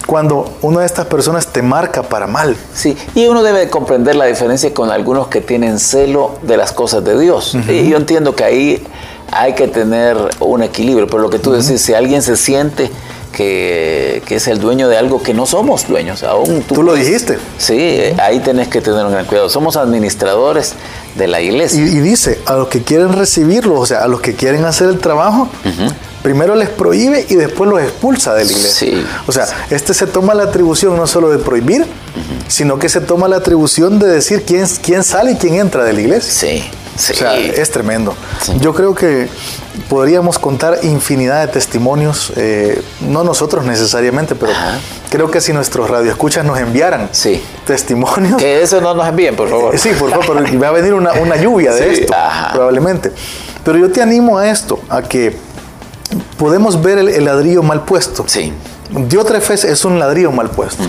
cuando 0.05 0.57
una 0.63 0.79
de 0.79 0.87
estas 0.87 1.05
personas 1.05 1.47
te 1.47 1.61
marca 1.61 2.01
para 2.01 2.25
mal. 2.25 2.57
Sí, 2.73 2.97
y 3.13 3.27
uno 3.27 3.43
debe 3.43 3.59
de 3.59 3.69
comprender 3.69 4.15
la 4.15 4.25
diferencia 4.25 4.73
con 4.73 4.89
algunos 4.89 5.27
que 5.27 5.39
tienen 5.39 5.79
celo 5.79 6.39
de 6.41 6.57
las 6.57 6.71
cosas 6.71 7.03
de 7.03 7.17
Dios. 7.19 7.55
Y 7.67 7.89
yo 7.89 7.97
entiendo 7.97 8.35
que 8.35 8.43
ahí 8.43 8.83
hay 9.31 9.53
que 9.53 9.67
tener 9.67 10.17
un 10.39 10.63
equilibrio, 10.63 11.07
pero 11.07 11.19
lo 11.19 11.29
que 11.29 11.39
tú 11.39 11.51
decís, 11.51 11.81
si 11.81 11.93
alguien 11.93 12.21
se 12.21 12.37
siente 12.37 12.91
que, 13.31 14.23
que 14.25 14.35
es 14.35 14.47
el 14.47 14.59
dueño 14.59 14.89
de 14.89 14.97
algo 14.97 15.21
que 15.21 15.33
no 15.33 15.45
somos 15.45 15.87
dueños, 15.87 16.23
aún 16.23 16.63
Tú 16.63 16.83
lo 16.83 16.93
dijiste. 16.93 17.37
Sí, 17.57 18.01
ahí 18.21 18.39
tenés 18.39 18.67
que 18.67 18.81
tener 18.81 19.05
un 19.05 19.11
gran 19.11 19.25
cuidado. 19.25 19.49
Somos 19.49 19.77
administradores 19.77 20.73
de 21.15 21.27
la 21.27 21.41
iglesia. 21.41 21.81
y 21.81 21.99
dice, 21.99 22.39
a 22.45 22.55
los 22.55 22.67
que 22.67 22.83
quieren 22.83 23.13
recibirlo, 23.13 23.79
o 23.79 23.85
sea, 23.85 24.03
a 24.03 24.07
los 24.07 24.21
que 24.21 24.35
quieren 24.35 24.65
hacer 24.65 24.89
el 24.89 24.99
trabajo, 24.99 25.47
primero 26.23 26.55
les 26.55 26.69
prohíbe 26.69 27.25
y 27.29 27.35
después 27.35 27.69
los 27.69 27.81
expulsa 27.81 28.33
de 28.33 28.45
la 28.45 28.51
iglesia. 28.51 29.05
O 29.27 29.31
sea, 29.31 29.45
este 29.69 29.93
se 29.93 30.07
toma 30.07 30.33
la 30.33 30.43
atribución 30.43 30.95
no 30.97 31.07
solo 31.07 31.29
de 31.29 31.37
prohibir, 31.39 31.85
sino 32.47 32.79
que 32.79 32.89
se 32.89 33.01
toma 33.01 33.27
la 33.27 33.37
atribución 33.37 33.99
de 33.99 34.07
decir 34.07 34.43
quién, 34.45 34.65
quién 34.81 35.03
sale 35.03 35.31
y 35.31 35.35
quién 35.35 35.55
entra 35.55 35.83
de 35.83 35.93
la 35.93 36.01
iglesia. 36.01 36.31
Sí. 36.31 36.63
O 36.99 37.13
sea, 37.13 37.37
es 37.37 37.71
tremendo. 37.71 38.13
Yo 38.59 38.73
creo 38.73 38.93
que 38.93 39.29
podríamos 39.87 40.37
contar 40.37 40.79
infinidad 40.83 41.45
de 41.45 41.53
testimonios, 41.53 42.33
eh, 42.35 42.81
no 43.01 43.23
nosotros 43.23 43.65
necesariamente, 43.65 44.35
pero 44.35 44.51
creo 45.09 45.31
que 45.31 45.39
si 45.39 45.53
nuestros 45.53 45.89
radioescuchas 45.89 46.43
nos 46.45 46.59
enviaran 46.59 47.09
sí. 47.13 47.41
testimonios. 47.65 48.35
Que 48.37 48.61
eso 48.61 48.81
no 48.81 48.93
nos 48.93 49.07
envíen, 49.07 49.35
por 49.35 49.49
favor. 49.49 49.77
sí, 49.79 49.91
por 49.97 50.09
favor, 50.09 50.43
va 50.61 50.67
a 50.67 50.71
venir 50.71 50.93
una, 50.93 51.35
lluvia 51.37 51.73
de 51.73 51.93
esto, 51.93 52.13
probablemente. 52.53 53.13
Pero 53.63 53.77
yo 53.77 53.89
te 53.89 54.01
animo 54.01 54.37
a 54.37 54.49
esto, 54.49 54.79
a 54.89 55.01
que 55.01 55.35
podemos 56.37 56.81
ver 56.81 56.97
el, 56.97 57.23
ladrillo 57.23 57.63
mal 57.63 57.85
puesto. 57.85 58.25
Sí. 58.27 58.51
Diótrefes 58.89 59.63
es 59.63 59.85
un 59.85 59.99
ladrillo 59.99 60.31
mal 60.31 60.49
puesto. 60.49 60.83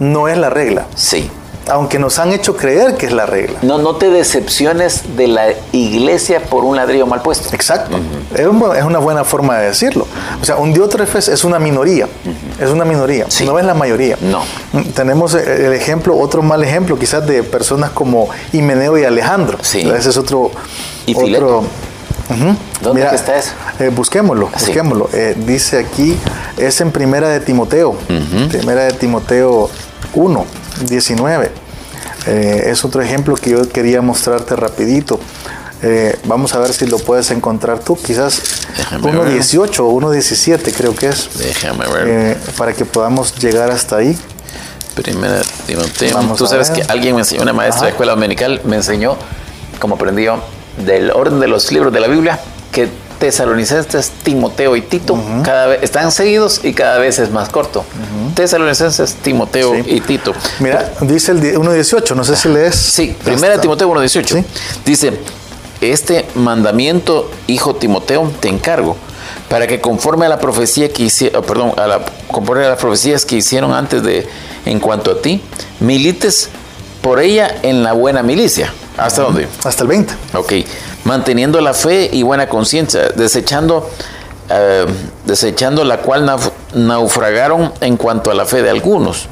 No 0.00 0.26
es 0.26 0.36
la 0.36 0.50
regla. 0.50 0.86
Sí 0.96 1.30
aunque 1.70 1.98
nos 1.98 2.18
han 2.18 2.32
hecho 2.32 2.56
creer 2.56 2.96
que 2.96 3.06
es 3.06 3.12
la 3.12 3.26
regla. 3.26 3.58
No, 3.62 3.78
no 3.78 3.96
te 3.96 4.10
decepciones 4.10 5.16
de 5.16 5.28
la 5.28 5.46
iglesia 5.72 6.40
por 6.40 6.64
un 6.64 6.76
ladrillo 6.76 7.06
mal 7.06 7.22
puesto. 7.22 7.54
Exacto. 7.54 7.98
es, 8.34 8.46
una 8.46 8.98
buena 8.98 9.24
forma 9.24 9.58
de 9.58 9.68
decirlo. 9.68 10.06
O 10.40 10.44
sea, 10.44 10.56
un 10.56 10.72
diótrefes 10.72 11.28
es 11.28 11.44
una 11.44 11.58
minoría. 11.58 12.08
Es 12.60 12.70
una 12.70 12.84
minoría. 12.84 13.26
No 13.44 13.58
es 13.58 13.64
la 13.64 13.74
mayoría. 13.74 14.16
No. 14.20 14.42
Mm, 14.72 14.90
tenemos 14.94 15.34
el 15.34 15.72
ejemplo, 15.72 16.16
otro 16.16 16.42
mal 16.42 16.62
ejemplo, 16.64 16.98
quizás 16.98 17.26
de 17.26 17.42
personas 17.42 17.90
como 17.90 18.28
Himeneo 18.52 18.98
y 18.98 19.04
Alejandro. 19.04 19.58
Sí. 19.62 19.80
Ese 19.80 20.10
es 20.10 20.16
otro. 20.16 20.50
¿Y 21.06 21.14
otro, 21.16 21.64
¿Dónde 22.82 23.06
está 23.14 23.38
eso? 23.38 23.52
Eh, 23.78 23.88
busquémoslo, 23.88 24.48
busquémoslo. 24.48 25.08
Eh, 25.12 25.34
dice 25.36 25.78
aquí, 25.78 26.16
es 26.56 26.80
en 26.80 26.90
Primera 26.90 27.28
de 27.28 27.40
Timoteo. 27.40 27.96
Primera 28.50 28.84
de 28.84 28.92
Timoteo 28.92 29.70
1. 30.14 30.44
19. 30.86 31.50
Eh, 32.26 32.62
es 32.66 32.84
otro 32.84 33.00
ejemplo 33.02 33.34
que 33.34 33.50
yo 33.50 33.68
quería 33.68 34.02
mostrarte 34.02 34.56
rapidito. 34.56 35.18
Eh, 35.82 36.18
vamos 36.24 36.54
a 36.54 36.58
ver 36.58 36.72
si 36.72 36.86
lo 36.86 36.98
puedes 36.98 37.30
encontrar 37.30 37.78
tú, 37.78 37.96
quizás 37.96 38.42
1.18 38.90 39.78
o 39.78 39.92
1.17 39.92 40.74
creo 40.76 40.94
que 40.94 41.08
es. 41.08 41.30
Déjame 41.38 41.86
ver. 41.86 42.08
Eh, 42.08 42.36
para 42.56 42.72
que 42.72 42.84
podamos 42.84 43.34
llegar 43.36 43.70
hasta 43.70 43.96
ahí. 43.96 44.18
Primera 44.94 45.40
Timoteo. 45.66 46.34
Tú 46.36 46.46
sabes 46.48 46.70
que 46.70 46.82
alguien 46.88 47.14
me 47.14 47.20
enseñó, 47.20 47.42
una 47.42 47.52
maestra 47.52 47.84
de 47.84 47.90
escuela 47.90 48.12
dominical 48.14 48.60
me 48.64 48.76
enseñó, 48.76 49.16
como 49.78 49.94
aprendió, 49.94 50.42
del 50.84 51.12
orden 51.12 51.38
de 51.38 51.46
los 51.46 51.70
libros 51.70 51.92
de 51.92 52.00
la 52.00 52.08
Biblia, 52.08 52.40
que 52.72 52.88
Tesalonicenses, 53.18 54.10
Timoteo 54.22 54.76
y 54.76 54.82
Tito 54.82 55.18
cada 55.44 55.66
vez 55.66 55.82
están 55.82 56.12
seguidos 56.12 56.64
y 56.64 56.72
cada 56.72 56.98
vez 56.98 57.18
es 57.18 57.30
más 57.30 57.48
corto. 57.48 57.84
Tesalonicenses, 58.34 59.14
Timoteo 59.16 59.76
y 59.76 60.00
Tito. 60.00 60.34
Mira, 60.60 60.92
dice 61.00 61.32
el 61.32 61.40
1.18, 61.40 62.14
no 62.14 62.24
sé 62.24 62.36
si 62.36 62.48
lees. 62.48 62.76
Sí, 62.76 63.16
primera 63.24 63.60
Timoteo 63.60 63.90
1.18. 63.90 64.44
Dice, 64.84 65.18
este 65.80 66.26
mandamiento, 66.34 67.30
hijo 67.46 67.74
Timoteo, 67.74 68.32
te 68.40 68.48
encargo, 68.48 68.96
para 69.48 69.66
que 69.66 69.80
conforme 69.80 70.26
a 70.26 70.28
la 70.28 70.38
profecía 70.38 70.88
que 70.92 71.04
hicieron, 71.04 71.42
oh, 71.42 71.46
perdón, 71.46 71.72
a 71.76 71.86
la, 71.86 72.04
conforme 72.28 72.64
a 72.64 72.70
las 72.70 72.78
profecías 72.78 73.24
que 73.24 73.36
hicieron 73.36 73.72
antes 73.72 74.02
de, 74.02 74.28
en 74.64 74.80
cuanto 74.80 75.12
a 75.12 75.22
ti, 75.22 75.42
milites 75.80 76.50
por 77.02 77.20
ella 77.20 77.58
en 77.62 77.82
la 77.82 77.92
buena 77.92 78.22
milicia. 78.22 78.72
¿Hasta 78.96 79.22
dónde? 79.22 79.46
Hasta 79.64 79.84
el 79.84 79.88
20. 79.88 80.14
Ok 80.34 80.52
manteniendo 81.08 81.58
la 81.62 81.72
fe 81.72 82.10
y 82.12 82.22
buena 82.22 82.50
conciencia, 82.50 83.08
desechando, 83.16 83.88
eh, 84.50 84.84
desechando 85.24 85.82
la 85.82 86.02
cual 86.02 86.30
naufragaron 86.74 87.72
en 87.80 87.96
cuanto 87.96 88.30
a 88.30 88.34
la 88.34 88.44
fe 88.44 88.62
de 88.62 88.68
algunos, 88.68 89.26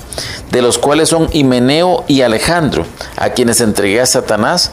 de 0.51 0.62
los 0.62 0.79
cuales 0.79 1.11
son 1.11 1.29
Himeneo 1.33 2.05
y 2.09 2.23
Alejandro, 2.23 2.87
a 3.19 3.29
quienes 3.29 3.61
entregué 3.61 4.01
a 4.01 4.07
Satanás 4.07 4.71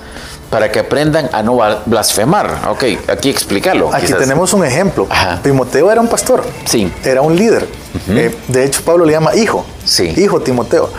para 0.49 0.71
que 0.71 0.79
aprendan 0.79 1.29
a 1.33 1.43
no 1.43 1.57
blasfemar. 1.85 2.69
Ok, 2.69 2.83
aquí 3.09 3.29
explícalo. 3.29 3.93
Aquí 3.93 4.13
tenemos 4.13 4.53
un 4.53 4.63
ejemplo. 4.63 5.05
Timoteo 5.41 5.91
era 5.91 5.99
un 5.99 6.07
pastor. 6.07 6.45
Sí. 6.63 6.89
Era 7.03 7.21
un 7.21 7.35
líder. 7.35 7.67
Eh, 8.07 8.33
de 8.47 8.63
hecho, 8.63 8.81
Pablo 8.85 9.03
le 9.03 9.11
llama 9.11 9.35
hijo. 9.35 9.65
Sí. 9.83 10.13
Hijo 10.15 10.39
Timoteo. 10.39 10.89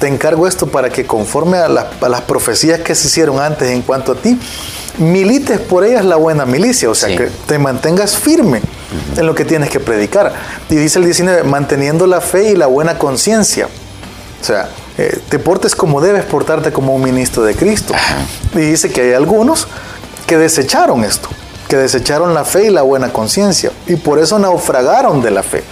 Te 0.00 0.08
encargo 0.08 0.46
esto 0.46 0.66
para 0.66 0.90
que 0.90 1.06
conforme 1.06 1.56
a 1.56 1.68
las 1.68 2.20
profecías 2.26 2.80
que 2.80 2.94
se 2.94 3.06
hicieron 3.06 3.40
antes 3.40 3.70
en 3.70 3.80
cuanto 3.80 4.12
a 4.12 4.16
ti, 4.16 4.38
milites 4.98 5.60
por 5.60 5.84
ellas 5.84 6.04
la 6.04 6.16
buena 6.16 6.46
milicia, 6.46 6.90
o 6.90 6.94
sea, 6.94 7.16
que 7.16 7.28
te 7.46 7.58
mantengas 7.58 8.16
firme 8.16 8.60
en 9.16 9.26
lo 9.26 9.34
que 9.34 9.44
tienes 9.44 9.70
que 9.70 9.80
predicar. 9.80 10.32
Y 10.68 10.76
dice 10.76 10.98
el 10.98 11.04
19, 11.04 11.44
manteniendo 11.44 12.06
la 12.06 12.20
fe 12.20 12.50
y 12.50 12.56
la 12.56 12.66
buena 12.66 12.98
conciencia. 12.98 13.68
O 14.40 14.44
sea, 14.44 14.68
eh, 14.98 15.18
te 15.28 15.38
portes 15.38 15.74
como 15.74 16.00
debes 16.00 16.24
portarte 16.24 16.72
como 16.72 16.94
un 16.94 17.02
ministro 17.02 17.42
de 17.42 17.54
Cristo. 17.54 17.94
Y 18.54 18.58
dice 18.58 18.90
que 18.90 19.02
hay 19.02 19.12
algunos 19.12 19.68
que 20.26 20.36
desecharon 20.36 21.04
esto, 21.04 21.28
que 21.68 21.76
desecharon 21.76 22.34
la 22.34 22.44
fe 22.44 22.66
y 22.66 22.70
la 22.70 22.82
buena 22.82 23.12
conciencia, 23.12 23.70
y 23.86 23.96
por 23.96 24.18
eso 24.18 24.38
naufragaron 24.38 25.22
de 25.22 25.30
la 25.30 25.42
fe. 25.42 25.62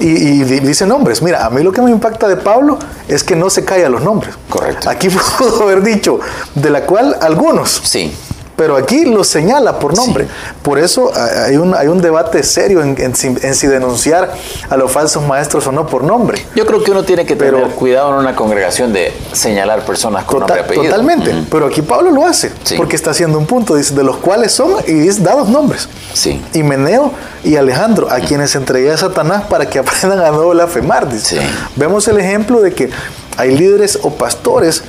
Y, 0.00 0.06
y, 0.06 0.42
dice 0.42 0.86
nombres. 0.86 1.22
Mira, 1.22 1.46
a 1.46 1.50
mí 1.50 1.62
lo 1.62 1.70
que 1.70 1.80
me 1.80 1.92
impacta 1.92 2.26
de 2.26 2.36
Pablo 2.36 2.80
es 3.06 3.22
que 3.22 3.36
no 3.36 3.48
se 3.48 3.64
cae 3.64 3.84
a 3.84 3.88
los 3.88 4.02
nombres. 4.02 4.34
Correcto. 4.48 4.90
Aquí 4.90 5.08
pudo 5.38 5.62
haber 5.62 5.82
dicho, 5.82 6.18
de 6.56 6.70
la 6.70 6.84
cual 6.84 7.16
algunos. 7.20 7.80
Sí 7.84 8.12
pero 8.56 8.76
aquí 8.76 9.04
lo 9.04 9.24
señala 9.24 9.78
por 9.78 9.96
nombre. 9.96 10.26
Por 10.62 10.78
eso 10.78 11.10
hay 11.14 11.56
un, 11.56 11.74
hay 11.74 11.88
un 11.88 12.00
debate 12.00 12.42
serio 12.42 12.82
en, 12.82 13.14
si 13.14 13.66
denunciar 13.66 14.32
a 14.68 14.76
los 14.76 14.90
falsos 14.90 15.22
maestros 15.24 15.66
o 15.66 15.72
no 15.72 15.86
por 15.86 16.04
nombre. 16.04 16.44
Yo 16.54 16.66
creo 16.66 16.82
que 16.82 16.90
uno 16.90 17.02
tiene 17.02 17.26
que 17.26 17.36
tener 17.36 17.68
cuidado 17.70 18.10
en 18.14 18.20
una 18.20 18.36
congregación 18.36 18.92
de 18.92 19.12
señalar 19.32 19.84
personas 19.84 20.24
con 20.24 20.40
nombre 20.40 20.60
y 20.60 20.64
apellido. 20.64 20.84
Totalmente, 20.84 21.34
pero 21.50 21.66
aquí 21.66 21.82
Pablo 21.82 22.10
lo 22.10 22.26
hace, 22.26 22.52
porque 22.76 22.96
está 22.96 23.10
haciendo 23.10 23.38
un 23.38 23.46
punto, 23.46 23.74
dice, 23.74 23.94
de 23.94 24.04
los 24.04 24.16
cuales 24.18 24.52
son, 24.52 24.76
y 24.86 24.92
dice, 24.92 25.22
dados 25.22 25.48
nombres. 25.48 25.88
Sí. 26.12 26.42
Y 26.52 26.62
Meneo 26.62 27.12
y 27.42 27.56
Alejandro, 27.56 28.10
a 28.10 28.20
quienes 28.20 28.54
entregué 28.54 28.92
a 28.92 28.96
Satanás 28.96 29.44
para 29.48 29.66
que 29.66 29.78
aprendan 29.80 30.20
a 30.20 30.30
no 30.30 30.48
blasfemar, 30.48 31.10
dice. 31.10 31.40
Vemos 31.76 32.06
el 32.08 32.18
ejemplo 32.18 32.60
de 32.60 32.72
que 32.72 32.90
hay 33.36 33.56
líderes 33.56 33.98
o 34.02 34.10
pastores 34.10 34.84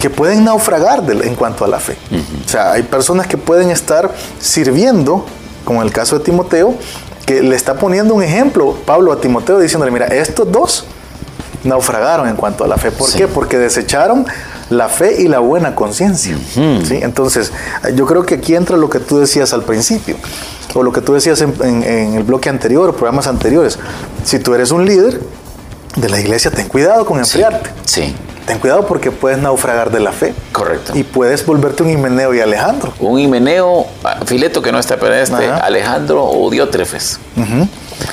que 0.00 0.10
pueden 0.10 0.44
naufragar 0.44 1.02
en 1.08 1.34
cuanto 1.34 1.64
a 1.64 1.68
la 1.68 1.80
fe. 1.80 1.96
O 2.44 2.48
sea, 2.48 2.72
hay 2.72 2.82
personas 2.82 3.26
que 3.26 3.36
pueden 3.36 3.70
estar 3.70 4.12
sirviendo, 4.40 5.24
como 5.64 5.80
en 5.80 5.88
el 5.88 5.92
caso 5.92 6.18
de 6.18 6.24
Timoteo, 6.24 6.74
que 7.26 7.42
le 7.42 7.56
está 7.56 7.74
poniendo 7.74 8.14
un 8.14 8.22
ejemplo 8.22 8.76
Pablo 8.86 9.12
a 9.12 9.20
Timoteo 9.20 9.58
diciéndole, 9.58 9.90
mira, 9.90 10.06
estos 10.06 10.50
dos 10.50 10.84
naufragaron 11.64 12.28
en 12.28 12.36
cuanto 12.36 12.64
a 12.64 12.68
la 12.68 12.76
fe. 12.76 12.90
¿Por 12.90 13.12
qué? 13.12 13.26
Porque 13.26 13.58
desecharon 13.58 14.26
la 14.70 14.88
fe 14.88 15.20
y 15.20 15.28
la 15.28 15.40
buena 15.40 15.74
conciencia. 15.74 16.36
¿sí? 16.54 16.98
Entonces, 17.02 17.52
yo 17.94 18.06
creo 18.06 18.24
que 18.24 18.36
aquí 18.36 18.54
entra 18.54 18.76
lo 18.76 18.88
que 18.88 19.00
tú 19.00 19.18
decías 19.18 19.52
al 19.52 19.62
principio, 19.62 20.16
o 20.74 20.82
lo 20.82 20.92
que 20.92 21.00
tú 21.00 21.14
decías 21.14 21.40
en, 21.40 21.54
en 21.62 22.14
el 22.14 22.22
bloque 22.22 22.48
anterior, 22.48 22.94
programas 22.94 23.26
anteriores. 23.26 23.78
Si 24.24 24.38
tú 24.38 24.54
eres 24.54 24.70
un 24.70 24.84
líder 24.84 25.20
de 26.00 26.08
la 26.08 26.20
iglesia, 26.20 26.50
ten 26.50 26.68
cuidado 26.68 27.04
con 27.04 27.18
enfriarte. 27.18 27.70
sí 27.84 28.14
ten 28.48 28.58
cuidado 28.58 28.86
porque 28.86 29.10
puedes 29.10 29.38
naufragar 29.38 29.90
de 29.90 30.00
la 30.00 30.10
fe. 30.10 30.34
Correcto. 30.52 30.92
Y 30.96 31.04
puedes 31.04 31.44
volverte 31.44 31.82
un 31.82 31.90
Himeneo 31.90 32.32
y 32.32 32.40
Alejandro. 32.40 32.94
Un 32.98 33.20
Himeneo, 33.20 33.86
ah, 34.02 34.20
Fileto 34.24 34.62
que 34.62 34.72
no 34.72 34.78
está 34.78 34.96
pero 34.96 35.14
este, 35.14 35.46
Alejandro 35.46 36.24
o 36.24 36.48
Diótrefes. 36.48 37.20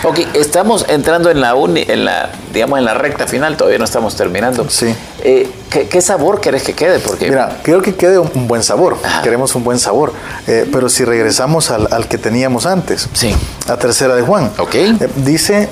Ok, 0.04 0.20
estamos 0.34 0.86
entrando 0.90 1.30
en 1.30 1.42
la, 1.42 1.54
en 1.54 2.06
la, 2.06 2.32
digamos, 2.54 2.80
en 2.80 2.86
la 2.86 2.94
recta 2.94 3.28
final, 3.28 3.58
todavía 3.58 3.80
no 3.80 3.86
estamos 3.86 4.16
terminando. 4.16 4.70
Sí. 4.70 4.96
Eh, 5.24 5.50
¿qué, 5.70 6.02
sabor 6.02 6.42
querés 6.42 6.64
que 6.64 6.74
quede? 6.74 7.00
Porque... 7.00 7.30
Mira, 7.30 7.60
quiero 7.64 7.82
que 7.82 7.96
quede 7.96 8.20
un, 8.20 8.48
buen 8.48 8.64
sabor, 8.64 8.98
queremos 9.24 9.56
un 9.56 9.64
buen 9.64 9.80
sabor, 9.80 10.14
eh, 10.48 10.68
pero 10.72 10.90
si 10.90 11.04
regresamos 11.06 11.72
al, 11.72 12.08
que 12.08 12.18
teníamos 12.18 12.66
antes, 12.66 13.10
sí. 13.14 13.36
a 13.68 13.78
tercera 13.78 14.16
de 14.16 14.22
Juan, 14.22 14.52
Ok. 14.58 14.76
Eh, 14.76 14.98
dice, 15.18 15.70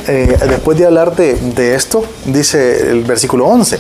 después 0.48 0.78
de 0.78 0.86
hablar 0.86 1.16
de, 1.16 1.36
de 1.36 1.76
esto, 1.76 2.06
dice 2.26 2.92
el 2.92 3.04
versículo 3.04 3.46
11, 3.48 3.80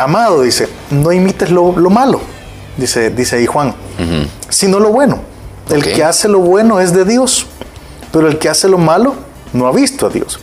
Amado, 0.00 0.40
dice, 0.40 0.66
no 0.90 1.12
imites 1.12 1.50
lo, 1.50 1.72
malo, 1.90 2.22
dice, 2.78 3.10
dice 3.10 3.36
ahí 3.36 3.46
Juan, 3.46 3.74
sino 4.48 4.80
lo 4.80 4.90
bueno. 4.90 5.20
El 5.68 5.84
que 5.84 6.02
hace 6.02 6.26
lo 6.26 6.38
bueno 6.38 6.80
es 6.80 6.94
de 6.94 7.04
Dios, 7.04 7.46
pero 8.10 8.26
el 8.26 8.38
que 8.38 8.48
hace 8.48 8.66
lo 8.66 8.78
malo 8.78 9.14
no 9.52 9.66
ha 9.66 9.72
visto 9.72 10.06
a 10.06 10.10
Dios. 10.10 10.40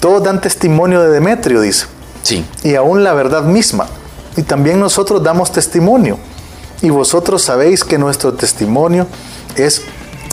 Todos 0.00 0.22
dan 0.22 0.40
testimonio 0.40 1.02
de 1.02 1.10
Demetrio, 1.10 1.60
dice. 1.60 1.86
Sí. 2.22 2.44
Y 2.62 2.74
aún 2.74 3.04
la 3.04 3.12
verdad 3.14 3.42
misma. 3.42 3.86
Y 4.36 4.42
también 4.42 4.80
nosotros 4.80 5.22
damos 5.22 5.52
testimonio. 5.52 6.18
Y 6.82 6.90
vosotros 6.90 7.42
sabéis 7.42 7.84
que 7.84 7.98
nuestro 7.98 8.34
testimonio 8.34 9.06
es 9.56 9.82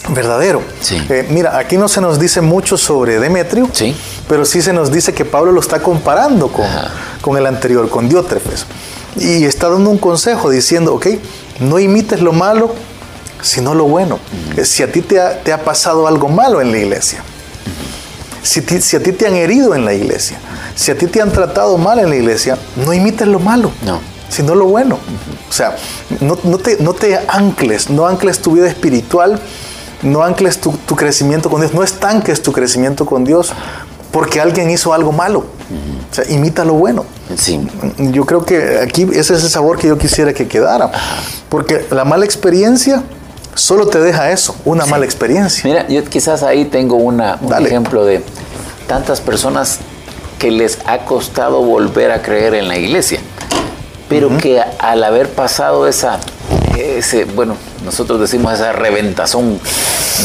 verdadero. 0.09 0.61
Sí. 0.81 1.01
Eh, 1.09 1.27
mira, 1.29 1.57
aquí 1.57 1.77
no 1.77 1.87
se 1.87 2.01
nos 2.01 2.19
dice 2.19 2.41
mucho 2.41 2.77
sobre 2.77 3.19
Demetrio, 3.19 3.69
sí. 3.71 3.95
pero 4.27 4.45
sí 4.45 4.61
se 4.61 4.73
nos 4.73 4.91
dice 4.91 5.13
que 5.13 5.23
Pablo 5.23 5.51
lo 5.51 5.61
está 5.61 5.81
comparando 5.81 6.51
con, 6.51 6.65
con 7.21 7.37
el 7.37 7.45
anterior, 7.45 7.89
con 7.89 8.09
Diótrefes. 8.09 8.65
Y 9.15 9.45
está 9.45 9.69
dando 9.69 9.89
un 9.89 9.97
consejo 9.97 10.49
diciendo, 10.49 10.95
ok, 10.95 11.07
no 11.59 11.79
imites 11.79 12.21
lo 12.21 12.33
malo, 12.33 12.73
sino 13.41 13.73
lo 13.75 13.85
bueno. 13.85 14.19
Si 14.63 14.83
a 14.83 14.91
ti 14.91 15.01
te 15.01 15.19
ha, 15.19 15.63
pasado 15.63 16.07
algo 16.07 16.29
malo 16.29 16.61
en 16.61 16.71
la 16.71 16.77
iglesia, 16.77 17.23
si, 18.43 18.61
si, 18.61 18.95
a 18.95 19.03
ti 19.03 19.11
te 19.11 19.27
han 19.27 19.35
herido 19.35 19.75
en 19.75 19.85
la 19.85 19.93
iglesia, 19.93 20.39
si 20.75 20.91
a 20.91 20.97
ti 20.97 21.07
te 21.07 21.21
han 21.21 21.31
tratado 21.31 21.77
mal 21.77 21.99
en 21.99 22.09
la 22.09 22.15
iglesia, 22.15 22.57
no 22.75 22.93
imites 22.93 23.27
lo 23.27 23.39
malo, 23.39 23.71
sino 24.29 24.55
lo 24.55 24.65
bueno. 24.65 24.97
O 25.49 25.53
sea, 25.53 25.75
no, 26.21 26.35
te, 26.57 26.77
no 26.77 26.93
te 26.93 27.19
ancles, 27.27 27.89
no 27.89 28.07
ancles 28.07 28.39
tu 28.39 28.53
vida 28.53 28.67
espiritual, 28.67 29.39
no 30.01 30.23
ancles 30.23 30.59
tu, 30.59 30.71
tu 30.71 30.95
crecimiento 30.95 31.49
con 31.49 31.61
Dios, 31.61 31.73
no 31.73 31.83
estanques 31.83 32.41
tu 32.41 32.51
crecimiento 32.51 33.05
con 33.05 33.23
Dios 33.23 33.53
porque 34.11 34.41
alguien 34.41 34.69
hizo 34.69 34.93
algo 34.93 35.11
malo. 35.11 35.39
O 35.39 36.13
sea, 36.13 36.29
imita 36.29 36.65
lo 36.65 36.73
bueno. 36.73 37.05
Sí. 37.37 37.65
Yo 37.97 38.25
creo 38.25 38.43
que 38.45 38.79
aquí 38.79 39.03
ese 39.13 39.35
es 39.35 39.43
el 39.43 39.49
sabor 39.49 39.79
que 39.79 39.87
yo 39.87 39.97
quisiera 39.97 40.33
que 40.33 40.47
quedara. 40.47 40.91
Porque 41.47 41.87
la 41.91 42.03
mala 42.03 42.25
experiencia 42.25 43.03
solo 43.55 43.87
te 43.87 43.99
deja 43.99 44.31
eso, 44.31 44.55
una 44.65 44.85
mala 44.85 45.05
experiencia. 45.05 45.63
Mira, 45.65 45.87
yo 45.87 46.03
quizás 46.05 46.43
ahí 46.43 46.65
tengo 46.65 46.95
una, 46.95 47.37
un 47.41 47.65
ejemplo 47.65 48.05
de 48.05 48.23
tantas 48.87 49.21
personas 49.21 49.79
que 50.39 50.51
les 50.51 50.79
ha 50.85 50.99
costado 51.05 51.61
volver 51.61 52.11
a 52.11 52.21
creer 52.21 52.55
en 52.55 52.67
la 52.67 52.77
iglesia, 52.77 53.19
pero 54.09 54.37
que 54.37 54.61
al 54.79 55.03
haber 55.03 55.29
pasado 55.29 55.87
esa, 55.87 56.19
ese, 56.77 57.25
bueno, 57.25 57.55
nosotros 57.85 58.19
decimos 58.19 58.53
esa 58.53 58.73
reventazón 58.73 59.59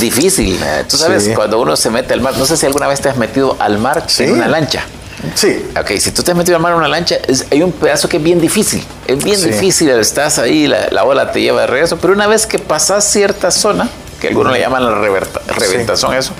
difícil. 0.00 0.58
Eh, 0.62 0.84
tú 0.88 0.96
sabes, 0.96 1.30
cuando 1.34 1.60
uno 1.60 1.76
se 1.76 1.90
mete 1.90 2.14
al 2.14 2.20
mar, 2.20 2.36
no 2.36 2.46
sé 2.46 2.56
si 2.56 2.66
alguna 2.66 2.86
vez 2.86 3.00
te 3.00 3.08
has 3.08 3.16
metido 3.16 3.56
al 3.58 3.78
mar 3.78 4.04
en 4.18 4.32
una 4.32 4.48
lancha. 4.48 4.84
Sí. 5.34 5.64
Ok, 5.78 5.92
si 5.98 6.12
tú 6.12 6.22
te 6.22 6.30
has 6.30 6.36
metido 6.36 6.56
al 6.56 6.62
mar 6.62 6.72
en 6.72 6.78
una 6.78 6.88
lancha, 6.88 7.16
hay 7.50 7.62
un 7.62 7.72
pedazo 7.72 8.08
que 8.08 8.18
es 8.18 8.22
bien 8.22 8.40
difícil. 8.40 8.84
Es 9.06 9.22
bien 9.22 9.42
difícil, 9.42 9.88
estás 9.90 10.38
ahí, 10.38 10.66
la, 10.66 11.04
ola 11.04 11.32
te 11.32 11.40
lleva 11.40 11.62
de 11.62 11.66
regreso, 11.66 11.98
pero 11.98 12.12
una 12.12 12.26
vez 12.26 12.46
que 12.46 12.58
pasas 12.58 13.04
cierta 13.04 13.50
zona, 13.50 13.88
que 14.20 14.28
algunos 14.28 14.52
le 14.52 14.60
llaman 14.60 14.84
la 14.84 14.94
reventazón, 14.94 16.14
eso, 16.14 16.32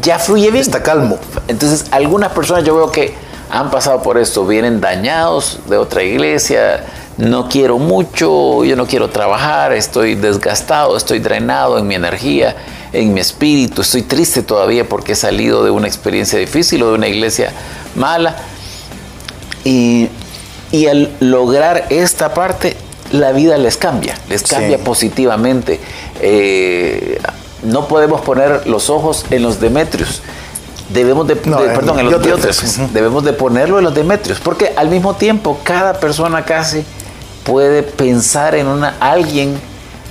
ya 0.00 0.18
fluye 0.18 0.50
bien. 0.50 0.62
Está 0.62 0.82
calmo. 0.82 1.18
Entonces, 1.48 1.86
algunas 1.90 2.32
personas 2.32 2.64
yo 2.64 2.74
veo 2.74 2.90
que 2.90 3.14
han 3.50 3.70
pasado 3.70 4.02
por 4.02 4.16
esto, 4.16 4.46
vienen 4.46 4.80
dañados 4.80 5.60
de 5.68 5.76
otra 5.76 6.02
iglesia, 6.02 6.84
no 7.18 7.48
quiero 7.48 7.78
mucho, 7.78 8.64
yo 8.64 8.76
no 8.76 8.86
quiero 8.86 9.10
trabajar, 9.10 9.72
estoy 9.72 10.14
desgastado, 10.14 10.96
estoy 10.96 11.18
drenado 11.18 11.78
en 11.78 11.86
mi 11.86 11.94
energía, 11.94 12.56
en 12.92 13.14
mi 13.14 13.20
espíritu, 13.20 13.82
estoy 13.82 14.02
triste 14.02 14.42
todavía 14.42 14.88
porque 14.88 15.12
he 15.12 15.16
salido 15.16 15.64
de 15.64 15.70
una 15.70 15.86
experiencia 15.86 16.38
difícil 16.38 16.82
o 16.82 16.88
de 16.88 16.94
una 16.94 17.08
iglesia 17.08 17.52
mala. 17.94 18.36
Y, 19.64 20.08
al 20.90 21.10
lograr 21.20 21.86
esta 21.90 22.34
parte, 22.34 22.76
la 23.12 23.32
vida 23.32 23.58
les 23.58 23.76
cambia, 23.76 24.18
les 24.28 24.42
cambia 24.42 24.78
positivamente. 24.78 25.80
Eh, 26.20 27.20
no 27.62 27.86
podemos 27.88 28.22
poner 28.22 28.66
los 28.66 28.90
ojos 28.90 29.26
en 29.30 29.42
los 29.42 29.60
Demetrios. 29.60 30.22
Debemos 30.88 31.26
de, 31.26 31.36
perdón, 31.36 32.00
en 32.00 32.10
los. 32.10 32.92
Debemos 32.92 33.24
de 33.24 33.32
ponerlo 33.32 33.78
en 33.78 33.84
los 33.84 33.94
Demetrios, 33.94 34.40
porque 34.40 34.72
al 34.76 34.88
mismo 34.88 35.14
tiempo 35.14 35.60
cada 35.62 36.00
persona 36.00 36.44
casi 36.44 36.84
puede 37.44 37.82
pensar 37.82 38.54
en 38.54 38.66
una 38.66 38.96
alguien 39.00 39.58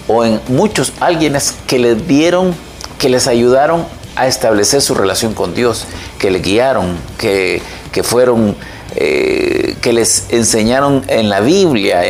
o 0.07 0.23
en 0.23 0.41
muchos 0.47 0.93
alguienes 0.99 1.55
que 1.67 1.79
les 1.79 2.07
dieron, 2.07 2.55
que 3.01 3.09
les 3.09 3.27
ayudaron 3.27 3.87
a 4.15 4.27
establecer 4.27 4.79
su 4.79 4.93
relación 4.93 5.33
con 5.33 5.55
Dios, 5.55 5.85
que 6.19 6.29
le 6.29 6.37
guiaron, 6.37 6.97
que, 7.17 7.59
fueron, 8.03 8.55
eh, 8.95 9.75
que 9.81 9.91
les 9.91 10.25
enseñaron 10.29 11.03
en 11.07 11.27
la 11.27 11.39
Biblia, 11.39 12.03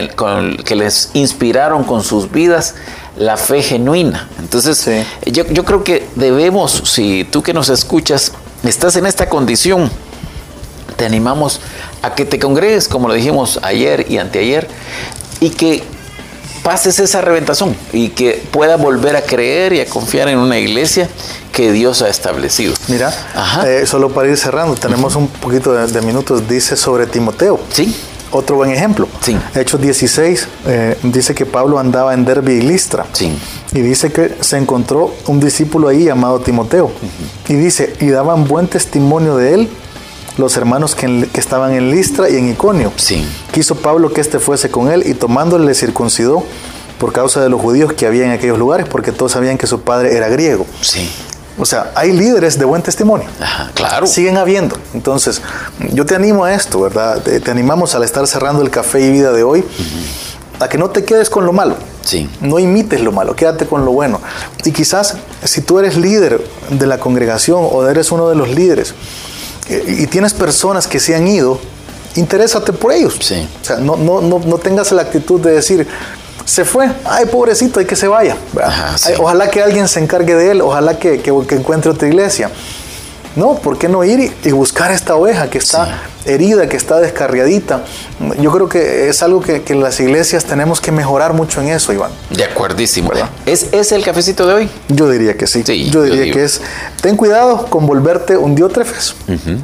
que 0.65 0.75
les 0.75 1.11
inspiraron 1.13 1.85
con 1.85 2.03
sus 2.03 2.29
vidas 2.29 2.75
la 3.15 3.37
fe 3.37 3.61
genuina. 3.61 4.27
Entonces, 4.39 5.05
yo, 5.27 5.45
yo 5.47 5.63
creo 5.63 5.85
que 5.85 6.09
debemos, 6.15 6.83
si 6.85 7.23
tú 7.23 7.41
que 7.41 7.53
nos 7.53 7.69
escuchas, 7.69 8.33
estás 8.65 8.97
en 8.97 9.05
esta 9.05 9.29
condición, 9.29 9.89
te 10.97 11.05
animamos 11.05 11.61
a 12.01 12.15
que 12.15 12.25
te 12.25 12.37
congregues, 12.37 12.89
como 12.89 13.07
lo 13.07 13.13
dijimos 13.13 13.61
ayer 13.63 14.07
y 14.09 14.17
anteayer, 14.17 14.67
y 15.39 15.51
que 15.51 15.83
pases 16.63 16.99
esa 16.99 17.21
reventación 17.21 17.75
y 17.91 18.09
que 18.09 18.43
pueda 18.51 18.77
volver 18.77 19.15
a 19.15 19.21
creer 19.21 19.73
y 19.73 19.79
a 19.79 19.85
confiar 19.85 20.27
en 20.29 20.37
una 20.37 20.57
iglesia 20.57 21.09
que 21.51 21.71
Dios 21.71 22.01
ha 22.01 22.09
establecido. 22.09 22.73
Mira, 22.87 23.13
eh, 23.65 23.85
solo 23.85 24.09
para 24.09 24.29
ir 24.29 24.37
cerrando, 24.37 24.75
tenemos 24.75 25.15
un 25.15 25.27
poquito 25.27 25.73
de, 25.73 26.01
minutos, 26.01 26.47
dice 26.47 26.75
sobre 26.75 27.07
Timoteo. 27.07 27.59
Sí. 27.71 27.95
Otro 28.33 28.55
buen 28.55 28.71
ejemplo. 28.71 29.09
Sí. 29.19 29.37
Hechos 29.55 29.81
16 29.81 30.47
eh, 30.65 30.97
dice 31.03 31.35
que 31.35 31.45
Pablo 31.45 31.77
andaba 31.79 32.13
en 32.13 32.23
Derby 32.23 32.53
y 32.53 32.61
Listra. 32.61 33.05
Sí. 33.11 33.37
Y 33.73 33.81
dice 33.81 34.13
que 34.13 34.37
se 34.39 34.57
encontró 34.57 35.13
un 35.27 35.41
discípulo 35.41 35.89
ahí 35.89 36.05
llamado 36.05 36.39
Timoteo. 36.39 36.91
Y 37.49 37.55
dice, 37.55 37.93
y 37.99 38.07
daban 38.07 38.47
buen 38.47 38.67
testimonio 38.67 39.35
de 39.35 39.55
él 39.55 39.69
los 40.37 40.57
hermanos 40.57 40.95
que, 40.95 41.29
estaban 41.33 41.73
en 41.73 41.91
Listra 41.91 42.29
y 42.29 42.37
en 42.37 42.49
Iconio. 42.49 42.91
Sí. 42.95 43.25
Quiso 43.51 43.75
Pablo 43.75 44.13
que 44.13 44.21
éste 44.21 44.39
fuese 44.39 44.69
con 44.69 44.91
él 44.91 45.03
y 45.05 45.13
tomándole 45.13 45.65
le 45.65 45.73
circuncidó 45.73 46.43
por 46.99 47.11
causa 47.13 47.41
de 47.41 47.49
los 47.49 47.59
judíos 47.59 47.93
que 47.93 48.05
había 48.05 48.25
en 48.25 48.31
aquellos 48.31 48.59
lugares, 48.59 48.87
porque 48.87 49.11
todos 49.11 49.31
sabían 49.31 49.57
que 49.57 49.67
su 49.67 49.81
padre 49.81 50.15
era 50.15 50.29
griego. 50.29 50.65
Sí. 50.81 51.09
O 51.57 51.65
sea, 51.65 51.91
hay 51.95 52.11
líderes 52.11 52.57
de 52.57 52.65
buen 52.65 52.81
testimonio. 52.81 53.27
Ajá, 53.39 53.71
claro. 53.73 54.07
Siguen 54.07 54.37
habiendo. 54.37 54.77
Entonces, 54.93 55.41
yo 55.93 56.05
te 56.05 56.15
animo 56.15 56.45
a 56.45 56.53
esto, 56.53 56.79
¿verdad? 56.81 57.21
Te, 57.21 57.51
animamos 57.51 57.93
al 57.95 58.03
estar 58.03 58.25
cerrando 58.27 58.61
el 58.61 58.69
café 58.69 59.01
y 59.01 59.11
vida 59.11 59.31
de 59.31 59.43
hoy, 59.43 59.63
a 60.59 60.69
que 60.69 60.77
no 60.77 60.89
te 60.91 61.03
quedes 61.03 61.29
con 61.29 61.45
lo 61.45 61.53
malo. 61.53 61.75
Sí. 62.03 62.29
No 62.39 62.57
imites 62.59 63.01
lo 63.01 63.11
malo, 63.11 63.35
quédate 63.35 63.65
con 63.65 63.83
lo 63.83 63.91
bueno. 63.91 64.21
Y 64.63 64.71
quizás, 64.71 65.17
si 65.43 65.61
tú 65.61 65.79
eres 65.79 65.97
líder 65.97 66.41
de 66.69 66.87
la 66.87 66.99
congregación 66.99 67.67
o 67.69 67.87
eres 67.87 68.11
uno 68.11 68.29
de 68.29 68.35
los 68.35 68.49
líderes, 68.49 68.93
y 69.71 70.07
tienes 70.07 70.33
personas 70.33 70.87
que 70.87 70.99
se 70.99 71.15
han 71.15 71.27
ido, 71.27 71.59
interésate 72.15 72.73
por 72.73 72.91
ellos. 72.91 73.17
Sí. 73.21 73.47
O 73.61 73.65
sea, 73.65 73.77
no, 73.77 73.95
no, 73.95 74.21
no, 74.21 74.39
no 74.39 74.57
tengas 74.57 74.91
la 74.91 75.03
actitud 75.03 75.39
de 75.39 75.51
decir, 75.51 75.87
se 76.45 76.65
fue, 76.65 76.91
ay 77.05 77.25
pobrecito, 77.25 77.79
hay 77.79 77.85
que 77.85 77.95
se 77.95 78.07
vaya. 78.07 78.35
ojalá 79.19 79.49
que 79.49 79.61
alguien 79.61 79.87
se 79.87 79.99
encargue 79.99 80.35
de 80.35 80.51
él, 80.51 80.61
ojalá 80.61 80.97
que, 80.97 81.21
que, 81.21 81.33
que 81.47 81.55
encuentre 81.55 81.91
otra 81.91 82.07
iglesia. 82.07 82.49
No, 83.35 83.55
¿por 83.55 83.77
qué 83.77 83.87
no 83.87 84.03
ir 84.03 84.33
y, 84.43 84.51
buscar 84.51 84.91
esta 84.91 85.15
oveja 85.15 85.49
que 85.49 85.57
está 85.57 86.01
herida, 86.25 86.67
que 86.67 86.77
está 86.77 86.99
descarriadita? 86.99 87.83
Yo 88.39 88.51
creo 88.51 88.69
que 88.69 89.09
es 89.09 89.23
algo 89.23 89.41
que, 89.41 89.61
las 89.75 89.99
iglesias 89.99 90.45
tenemos 90.45 90.81
que 90.81 90.91
mejorar 90.91 91.33
mucho 91.33 91.61
en 91.61 91.69
eso, 91.69 91.93
Iván. 91.93 92.11
De 92.29 92.43
acuerdísimo. 92.43 93.11
¿Es, 93.45 93.67
¿Es 93.71 93.91
el 93.91 94.03
cafecito 94.03 94.45
de 94.45 94.53
hoy? 94.53 94.69
Yo 94.89 95.09
diría 95.09 95.35
que 95.37 95.47
sí. 95.47 95.63
yo 95.89 96.03
diría 96.03 96.31
que 96.31 96.43
es, 96.43 96.61
ten 97.01 97.15
cuidado 97.15 97.65
con 97.67 97.85
volverte 97.85 98.37
un 98.37 98.55
diótrefes, 98.55 99.15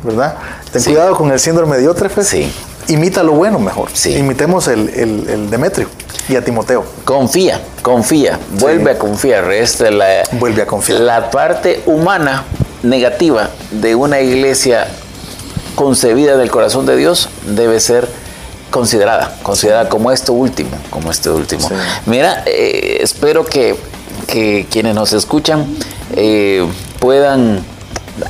¿verdad? 0.04 0.36
Ten 0.72 0.84
cuidado 0.84 1.15
con 1.15 1.32
el 1.32 1.39
síndrome 1.39 1.76
de 1.76 1.84
diótrefes. 1.84 2.28
Sí. 2.28 2.52
Imita 2.89 3.22
lo 3.22 3.34
bueno 3.34 3.60
mejor. 3.60 3.89
Imitemos 4.06 4.67
el, 4.67 5.50
Demetrio 5.50 5.89
y 6.30 6.36
a 6.36 6.43
Timoteo. 6.43 6.86
Confía, 7.04 7.62
confía, 7.82 8.39
vuelve 8.60 8.91
a 8.91 8.98
confiar. 8.98 9.52
Esta 9.52 9.91
la, 9.91 10.24
vuelve 10.34 10.62
a 10.62 10.65
confiar. 10.65 11.02
La 11.02 11.30
parte 11.30 11.82
humana 11.86 12.46
negativa 12.84 13.50
de 13.72 13.96
una 13.96 14.22
iglesia 14.22 14.88
concebida 15.78 16.38
del 16.38 16.50
corazón 16.50 16.88
de 16.88 16.98
Dios 16.98 17.30
debe 17.46 17.80
ser 17.80 18.10
considerada, 18.72 19.38
considerada 19.44 19.88
como 19.88 20.12
esto 20.12 20.34
último, 20.34 20.72
como 20.90 21.12
esto 21.12 21.36
último. 21.36 21.70
Mira, 22.08 22.44
eh, 22.48 22.98
espero 23.02 23.46
que, 23.46 23.78
quienes 24.26 24.96
nos 24.96 25.13
escuchan 25.13 25.68
eh, 26.16 26.68
puedan 27.00 27.63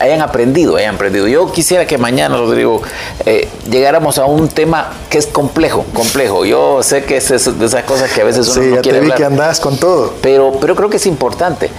hayan 0.02 0.22
aprendido, 0.22 0.76
hayan 0.76 0.96
aprendido. 0.96 1.26
Yo 1.30 1.50
quisiera 1.54 1.88
que 1.88 1.98
mañana, 1.98 2.36
Rodrigo, 2.36 2.82
eh, 3.26 3.48
llegáramos 3.72 4.18
a 4.18 4.26
un 4.26 4.50
tema 4.50 4.92
que 5.10 5.18
es 5.18 5.26
complejo, 5.26 5.86
complejo. 5.94 6.44
Yo 6.44 6.84
sé 6.84 7.06
que 7.06 7.16
es 7.16 7.30
de 7.30 7.66
esas 7.66 7.86
cosas 7.86 8.12
que 8.12 8.20
a 8.20 8.26
veces 8.26 8.50
uno 8.58 8.76
no 8.76 8.82
quiere 8.82 9.00
te 9.00 9.06
vi 9.06 9.12
que 9.14 9.24
andas 9.24 9.62
con 9.62 9.78
todo. 9.78 10.16
Pero, 10.22 10.58
pero 10.60 10.76
creo 10.76 10.90
que 10.90 10.98
es 10.98 11.06
importante 11.06 11.72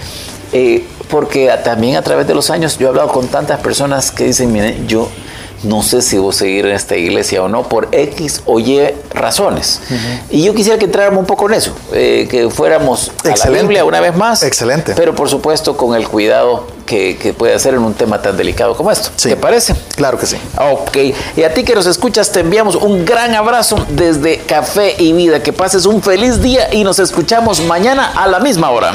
porque 1.11 1.51
también 1.63 1.97
a 1.97 2.03
través 2.03 2.27
de 2.27 2.35
los 2.35 2.49
años 2.49 2.79
yo 2.79 2.87
he 2.87 2.89
hablado 2.89 3.09
con 3.09 3.29
tantas 3.29 3.61
personas 3.61 4.11
que 4.11 4.25
dicen, 4.25 4.51
mire, 4.51 4.79
yo 4.87 5.09
no 5.63 5.83
sé 5.83 6.03
si 6.03 6.19
voy 6.19 6.31
a 6.31 6.33
seguir 6.33 6.67
en 6.67 6.75
esta 6.75 6.97
iglesia 6.97 7.43
o 7.43 7.49
no 7.49 7.69
por 7.69 7.89
X 7.93 8.43
o 8.47 8.61
Y 8.61 8.81
razones. 9.11 9.81
Y 10.31 10.45
yo 10.45 10.55
quisiera 10.55 10.79
que 10.79 10.85
entráramos 10.85 11.21
un 11.21 11.27
poco 11.27 11.49
en 11.49 11.55
eso, 11.55 11.75
eh, 11.93 12.27
que 12.31 12.51
fuéramos 12.51 13.11
a 13.25 13.37
la 13.37 13.51
Biblia 13.51 13.85
una 13.85 14.01
vez 14.01 14.17
más. 14.17 14.43
Excelente. 14.43 14.95
Pero 14.95 15.15
por 15.15 15.29
supuesto 15.29 15.77
con 15.77 15.95
el 15.95 16.09
cuidado 16.09 16.67
que, 16.89 17.35
puede 17.37 17.55
hacer 17.55 17.75
en 17.75 17.81
un 17.81 17.95
tema 17.95 18.21
tan 18.23 18.37
delicado 18.37 18.77
como 18.77 18.91
esto. 18.91 19.11
¿Te 19.21 19.37
parece? 19.37 19.75
Claro 19.95 20.19
que 20.19 20.27
sí. 20.27 20.37
Ok. 20.59 20.97
Y 21.37 21.43
a 21.43 21.53
ti 21.53 21.63
que 21.63 21.75
nos 21.75 21.87
escuchas 21.87 22.33
te 22.33 22.41
enviamos 22.41 22.75
un 22.75 23.05
gran 23.05 23.35
abrazo 23.35 23.85
desde 23.91 24.39
Café 24.39 24.95
y 24.99 25.13
Vida. 25.13 25.43
Que 25.43 25.53
pases 25.53 25.87
un 25.87 26.03
feliz 26.03 26.41
día 26.41 26.73
y 26.73 26.85
nos 26.85 26.99
escuchamos 26.99 27.61
mañana 27.61 28.13
a 28.17 28.27
la 28.27 28.41
misma 28.41 28.71
hora. 28.71 28.93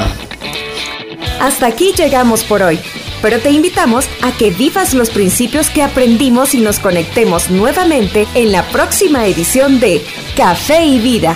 Hasta 1.40 1.66
aquí 1.66 1.92
llegamos 1.92 2.42
por 2.42 2.62
hoy, 2.62 2.80
pero 3.24 3.40
te 3.40 3.50
invitamos 3.50 4.06
a 4.20 4.32
que 4.32 4.50
vivas 4.50 4.92
los 4.92 5.08
principios 5.08 5.70
que 5.70 5.82
aprendimos 5.82 6.54
y 6.54 6.60
nos 6.60 6.78
conectemos 6.78 7.50
nuevamente 7.50 8.28
en 8.34 8.52
la 8.52 8.68
próxima 8.68 9.26
edición 9.26 9.80
de 9.80 10.04
Café 10.36 10.84
y 10.84 10.98
Vida 10.98 11.34